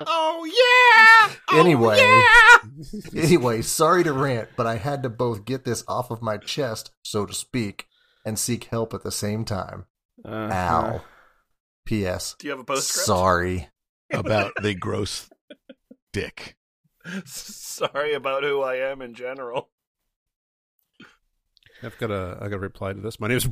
[0.00, 1.34] Oh yeah.
[1.50, 2.98] Oh, Anyway, yeah!
[3.22, 6.90] anyway, sorry to rant, but I had to both get this off of my chest,
[7.02, 7.86] so to speak,
[8.24, 9.86] and seek help at the same time.
[10.24, 11.02] Uh, Ow.
[11.84, 12.34] P.S.
[12.38, 13.06] Do you have a postscript?
[13.06, 13.68] Sorry.
[14.12, 15.28] About the gross
[16.12, 16.56] dick.
[17.24, 19.70] Sorry about who I am in general.
[21.86, 23.20] I've got a I got a reply to this.
[23.20, 23.46] My name is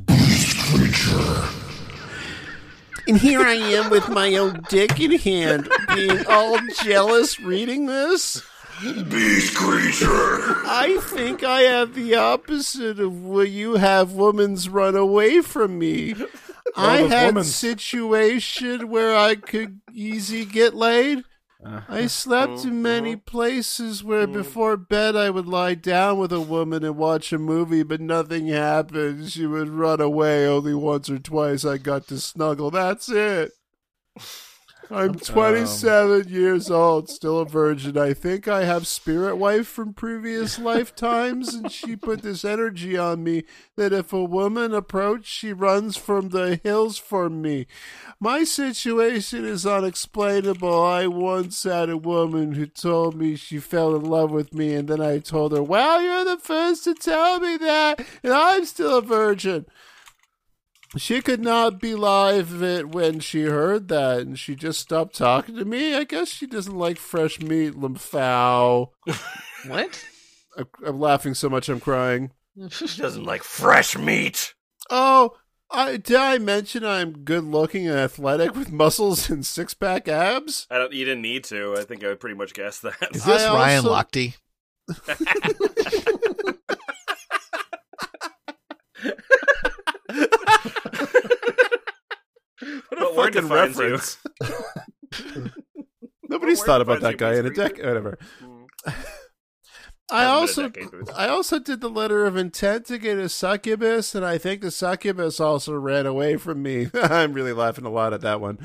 [3.07, 8.43] And here I am with my own dick in hand, being all jealous reading this.
[8.83, 10.57] Beast creature!
[10.67, 16.17] I think I have the opposite of what you have women's run away from me.
[16.75, 17.55] I those had women's.
[17.55, 21.23] situation where I could easy get laid.
[21.65, 22.09] I uh-huh.
[22.09, 22.71] slept in uh-huh.
[22.71, 23.23] many uh-huh.
[23.25, 24.33] places where mm.
[24.33, 28.49] before bed I would lie down with a woman and watch a movie, but nothing
[28.49, 29.31] happened.
[29.31, 31.65] She would run away only once or twice.
[31.65, 32.71] I got to snuggle.
[32.71, 33.53] That's it.
[34.91, 37.97] I'm um, 27 years old, still a virgin.
[37.97, 43.25] I think I have spirit wife from previous lifetimes, and she put this energy on
[43.25, 43.45] me
[43.77, 47.67] that if a woman approached, she runs from the hills for me.
[48.21, 50.83] My situation is unexplainable.
[50.85, 54.89] I once had a woman who told me she fell in love with me, and
[54.89, 58.99] then I told her, Well, you're the first to tell me that, and I'm still
[58.99, 59.67] a virgin.
[60.97, 65.65] She could not believe it when she heard that, and she just stopped talking to
[65.65, 65.95] me.
[65.95, 68.91] I guess she doesn't like fresh meat, Limfow.
[69.67, 70.05] What?
[70.59, 72.33] I'm, I'm laughing so much I'm crying.
[72.71, 74.55] She doesn't like fresh meat.
[74.91, 75.37] Oh,
[75.71, 80.67] I, did I mention I'm good looking and athletic with muscles and six pack abs?
[80.71, 80.93] I don't.
[80.93, 81.75] You didn't need to.
[81.77, 82.95] I think I would pretty much guess that.
[83.15, 84.35] Is this I Ryan also- Lochte?
[93.13, 94.19] What a Fucking fucking reference.
[94.41, 95.51] reference.
[96.29, 97.85] Nobody's thought about that guy in a Beast decade.
[97.87, 98.19] Whatever.
[98.43, 98.65] Mm.
[100.11, 102.85] I Hasn't been a also decade, but it's- I also did the letter of intent
[102.87, 106.89] to get a succubus, and I think the succubus also ran away from me.
[106.95, 108.59] I'm really laughing a lot at that one.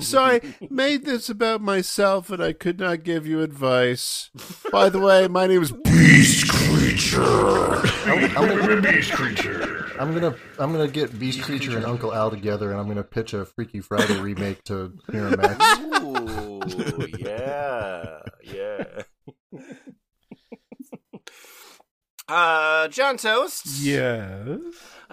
[0.00, 4.30] So I made this about myself, and I could not give you advice.
[4.72, 7.20] By the way, my name is Beast creature!
[7.22, 9.81] How, how many, Beast creature!
[10.02, 13.34] I'm gonna I'm gonna get Beast Creature and Uncle Al together, and I'm gonna pitch
[13.34, 15.60] a Freaky Friday remake to Miramax.
[16.02, 19.02] Ooh, yeah, yeah.
[22.28, 23.64] uh, John Toast.
[23.80, 24.58] Yes.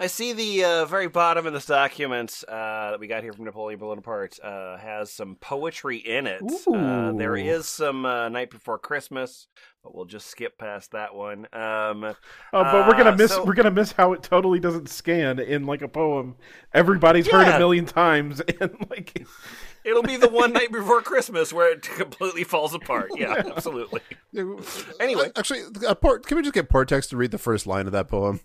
[0.00, 3.44] I see the uh, very bottom of this document uh, that we got here from
[3.44, 6.40] Napoleon Blownapart uh, has some poetry in it.
[6.66, 7.36] Uh, there
[7.68, 9.46] some uh, Night Before Christmas,
[9.84, 11.40] but we'll just skip past that one.
[11.52, 12.16] Um,
[12.54, 15.38] Oh, but we're gonna uh, miss so- we're gonna miss how it totally doesn't scan
[15.38, 16.36] in like a poem.
[16.72, 19.26] Everybody's heard a million times, and like
[19.84, 23.10] It'll be the one night before Christmas where it completely falls apart.
[23.14, 24.00] Yeah, absolutely.
[24.98, 25.30] Anyway.
[25.36, 28.08] actually, uh, Port, can we just get Portaxx to read the first line of that
[28.08, 28.40] poem?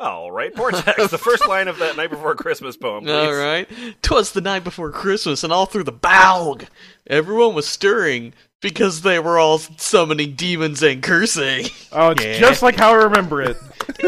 [0.00, 3.12] All right, Vortex, the first line of that Night Before Christmas poem, please.
[3.12, 3.68] All right.
[4.02, 6.66] Twas the night before Christmas, and all through the Balg,
[7.06, 8.32] everyone was stirring
[8.62, 11.66] because they were all summoning demons and cursing.
[11.92, 12.38] oh, it's Yeah.
[12.38, 13.58] just like how I remember it.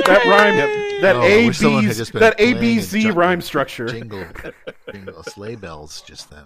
[0.07, 0.57] that rhyme,
[1.03, 2.83] that Oh, I A wish someone had B just been that A playing B a
[2.83, 3.87] C jungle rhyme structure.
[3.87, 4.25] Jingle,
[4.93, 6.45] jingle, sleigh bells just then.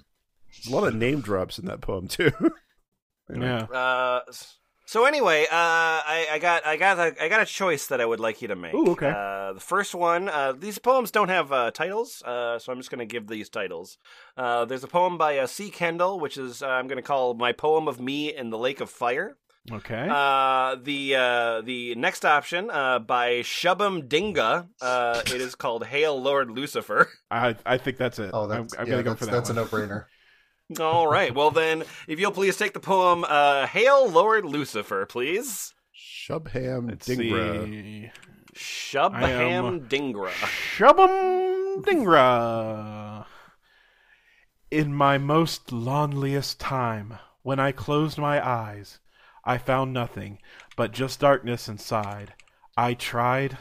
[0.65, 2.33] There's a lot of name drops in that poem too.
[3.33, 3.63] Yeah.
[3.65, 4.57] Uh, s-
[4.87, 8.07] so anyway, uh, I, I got I got a, I got a choice that I
[8.07, 8.73] would like you to make.
[8.75, 9.13] Ooh, okay.
[9.15, 12.91] Uh, the first one, uh, these poems don't have uh, titles, uh, so I'm just
[12.91, 13.99] going to give these titles.
[14.37, 15.71] Uh, there's a poem by uh, C.
[15.71, 18.81] Kendall, which is uh, I'm going to call my poem of me in the lake
[18.81, 19.37] of fire.
[19.71, 20.07] Okay.
[20.09, 24.69] Uh, the uh, the next option uh, by Shubham Dinga.
[24.81, 28.31] Uh, it is called "Hail Lord Lucifer." I I think that's it.
[28.33, 29.59] Oh, I'm, that's I'm yeah, gonna go for that that's one.
[29.59, 30.05] a no-brainer.
[30.81, 31.35] All right.
[31.35, 35.73] Well then, if you'll please take the poem uh, "Hail Lord Lucifer," please.
[35.97, 37.65] Shubham Let's Dingra.
[37.65, 38.11] see.
[38.55, 40.31] Shubham I am- Dingra.
[40.31, 43.27] Shubham Dingra.
[44.71, 48.99] In my most loneliest time, when I closed my eyes,
[49.45, 50.39] I found nothing
[50.77, 52.35] but just darkness inside.
[52.77, 53.57] I tried,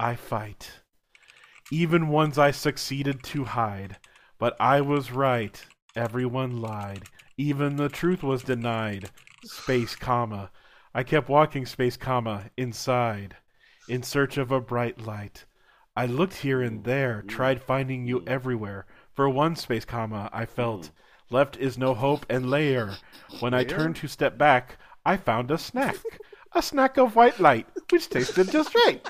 [0.00, 0.80] I fight.
[1.70, 3.98] Even ones I succeeded to hide,
[4.38, 5.62] but I was right.
[5.96, 7.04] Everyone lied.
[7.36, 9.10] Even the truth was denied.
[9.42, 10.50] Space comma.
[10.94, 13.36] I kept walking space comma inside
[13.88, 15.44] in search of a bright light.
[15.96, 18.86] I looked here and there, tried finding you everywhere.
[19.12, 20.90] For one space comma, I felt
[21.28, 22.94] left is no hope and layer.
[23.40, 25.96] When I turned to step back, I found a snack.
[26.52, 29.08] A snack of white light, which tasted just right.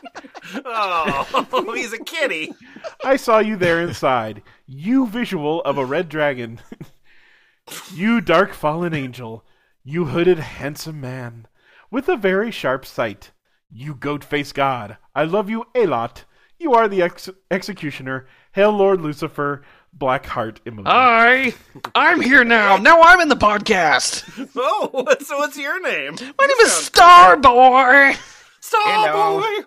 [0.64, 2.52] Oh, he's a kitty.
[3.02, 4.42] I saw you there inside.
[4.66, 6.60] You visual of a red dragon.
[7.94, 9.44] you dark fallen angel.
[9.82, 11.46] You hooded handsome man.
[11.90, 13.30] With a very sharp sight.
[13.70, 14.98] You goat faced god.
[15.14, 16.24] I love you a lot.
[16.58, 18.26] You are the ex- executioner.
[18.52, 19.62] Hail Lord Lucifer.
[19.92, 20.84] Black heart emoji.
[20.86, 21.54] I,
[21.94, 22.76] I'm here now.
[22.76, 24.48] Now I'm in the podcast.
[24.56, 26.14] Oh, what's what's your name?
[26.14, 28.16] My name is Starboy.
[28.62, 29.64] Starboy.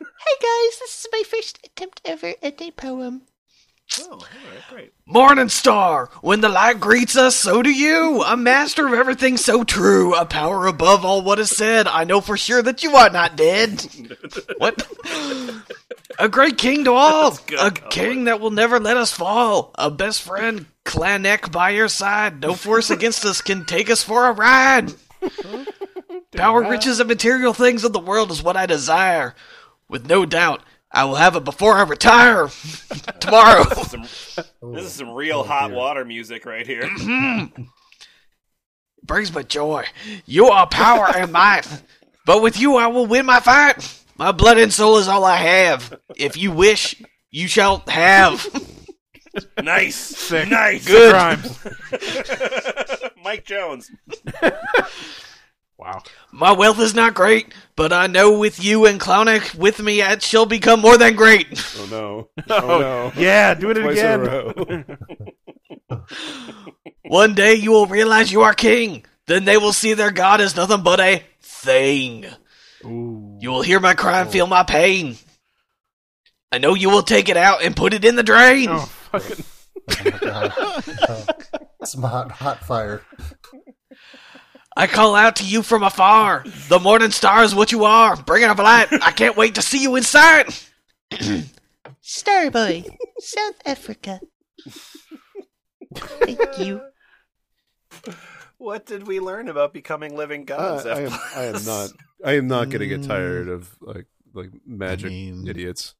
[0.00, 3.22] Hey guys, this is my first attempt ever at a poem.
[4.00, 4.28] Oh, all right,
[4.70, 4.92] great.
[5.04, 8.22] Morning star, when the light greets us, so do you.
[8.22, 11.86] A master of everything so true, a power above all what is said.
[11.86, 13.86] I know for sure that you are not dead.
[14.56, 14.86] what?
[16.18, 19.72] A great king to all, a king that will never let us fall.
[19.76, 22.40] A best friend, Clanek by your side.
[22.40, 24.94] No force against us can take us for a ride.
[26.32, 29.34] Power, riches, and material things of the world is what I desire.
[29.88, 30.62] With no doubt,
[30.92, 32.48] I will have it before I retire
[33.20, 33.64] tomorrow.
[33.64, 36.88] This is some, this is some real oh, hot water music right here.
[39.04, 39.84] brings me joy.
[40.26, 41.66] You are power and might.
[42.24, 44.04] But with you I will win my fight.
[44.16, 45.98] My blood and soul is all I have.
[46.14, 48.46] If you wish, you shall have.
[49.60, 50.48] nice, Sick.
[50.48, 51.10] nice, Good.
[51.10, 51.58] Crimes.
[53.24, 53.90] Mike Jones.
[55.76, 56.00] Wow.
[56.30, 60.22] My wealth is not great, but I know with you and Clownic with me it
[60.22, 61.46] shall become more than great.
[61.78, 62.28] Oh no!
[62.50, 63.12] Oh, oh no!
[63.16, 64.98] Yeah, do it Twice in a again.
[65.88, 66.00] row.
[67.06, 69.04] One day you will realize you are king.
[69.26, 72.26] Then they will see their god as nothing but a thing.
[72.84, 73.38] Ooh.
[73.40, 74.32] You will hear my cry and oh.
[74.32, 75.16] feel my pain.
[76.50, 78.68] I know you will take it out and put it in the drain.
[78.70, 79.44] Oh, fucking.
[79.90, 80.52] Oh my god.
[81.08, 83.02] Oh, some hot, hot fire.
[84.76, 86.44] I call out to you from afar.
[86.68, 88.16] The morning star is what you are.
[88.16, 88.88] Bring up a light.
[89.02, 90.46] I can't wait to see you inside.
[92.02, 92.84] Starboy,
[93.18, 94.20] South Africa.
[95.94, 96.80] Thank you.
[98.58, 100.86] What did we learn about becoming living gods?
[100.86, 101.90] Uh, I, am, I am not.
[102.24, 105.94] I am not going to get tired of like like magic mean- idiots.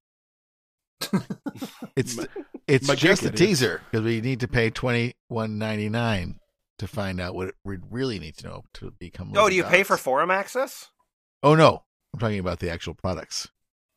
[1.96, 2.18] It's
[2.66, 3.48] it's But just a Jake, it is.
[3.48, 6.38] teaser because we need to pay twenty one ninety nine
[6.82, 9.32] to find out what we really need to know to become.
[9.36, 10.90] Oh, do you pay for forum access?
[11.40, 13.48] Oh no, I'm talking about the actual products.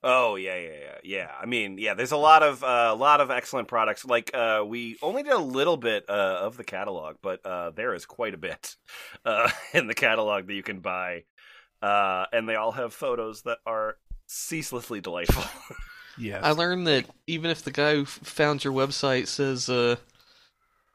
[0.03, 1.31] Oh yeah, yeah, yeah, yeah.
[1.41, 1.95] I mean, yeah.
[1.95, 4.05] There's a lot of a lot of excellent products.
[4.05, 7.95] Like uh, we only did a little bit uh, of the catalog, but uh, there
[7.95, 8.75] is quite a bit
[9.25, 11.23] uh, in the catalog that you can buy,
[11.81, 13.97] uh, and they all have photos that are
[14.27, 15.43] ceaselessly delightful.
[16.17, 16.45] Yes.
[16.45, 19.97] I learned that even if the guy who found your website says, uh,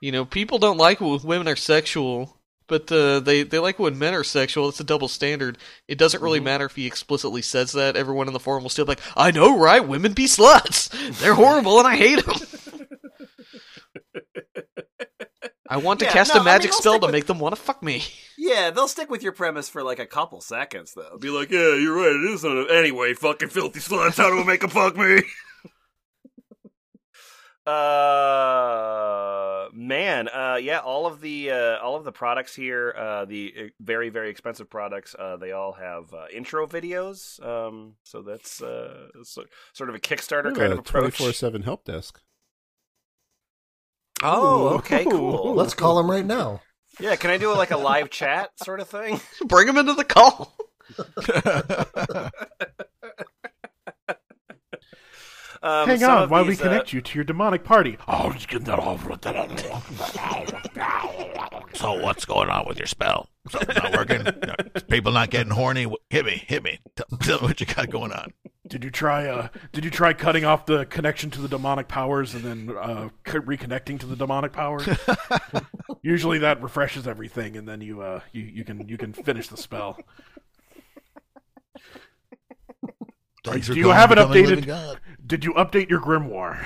[0.00, 2.36] you know, people don't like it when women are sexual,
[2.66, 4.68] but uh, they they like when men are sexual.
[4.68, 5.58] It's a double standard.
[5.88, 7.96] It doesn't really matter if he explicitly says that.
[7.96, 9.86] Everyone in the forum will still be like, I know, right?
[9.86, 10.88] Women be sluts.
[11.20, 12.36] They're horrible, and I hate them.
[15.68, 17.38] I want to Yeah, cast no, a I magic I'll spell to with- make them
[17.38, 18.02] want to fuck me.
[18.36, 21.16] yeah, they'll stick with your premise for like a couple seconds, though.
[21.20, 22.16] Be like, yeah, you're right.
[22.16, 22.44] It is.
[22.44, 24.16] On anyway, fucking filthy sluts.
[24.16, 25.22] How do I make them fuck me?
[27.70, 33.54] Uh, man, uh, yeah, all of the uh, all of the products here, uh, the
[33.58, 37.44] uh, very very expensive products, uh, they all have uh, intro videos.
[37.44, 41.16] Um, so that's uh, so, sort of a Kickstarter kind of approach.
[41.16, 42.20] Twenty four seven help desk.
[44.22, 45.54] Oh, okay, cool.
[45.56, 46.60] Let's call him right now.
[46.98, 49.20] Yeah, can I do like a live chat sort of thing?
[49.46, 50.56] Bring him into the call.
[55.62, 57.98] Um, Hang some on of while we these, uh, connect you to your demonic party.
[58.08, 59.02] Oh, just get that off.
[61.74, 63.28] So what's going on with your spell?
[63.48, 64.22] Something not working?
[64.46, 64.54] No,
[64.88, 65.86] People not getting horny?
[66.08, 66.78] Hit me, hit me.
[66.96, 68.32] Tell, tell me what you got going on.
[68.68, 69.26] Did you try?
[69.26, 73.08] Uh, did you try cutting off the connection to the demonic powers and then uh,
[73.24, 74.88] reconnecting to the demonic powers?
[76.02, 79.56] Usually that refreshes everything, and then you uh, you, you can you can finish the
[79.56, 79.98] spell.
[83.44, 84.98] Thanks Do you have it Becoming updated?
[85.30, 85.30] Living God.
[85.30, 86.64] Did you update your grimoire?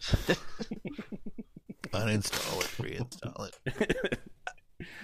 [1.92, 4.18] Uninstall it, reinstall it.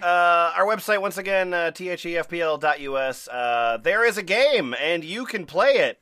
[0.02, 3.28] Uh, our website once again, uh, thefpl.us.
[3.28, 5.98] Uh, there is a game, and you can play it.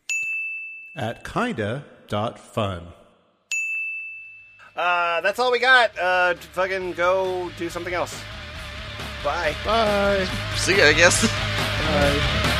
[0.96, 2.88] At kinda dot fun.
[4.76, 5.96] Uh, that's all we got.
[5.98, 8.20] Uh, fucking go do something else.
[9.24, 9.54] Bye.
[9.64, 10.28] Bye.
[10.56, 11.26] See ya, I guess.
[11.26, 12.50] Bye.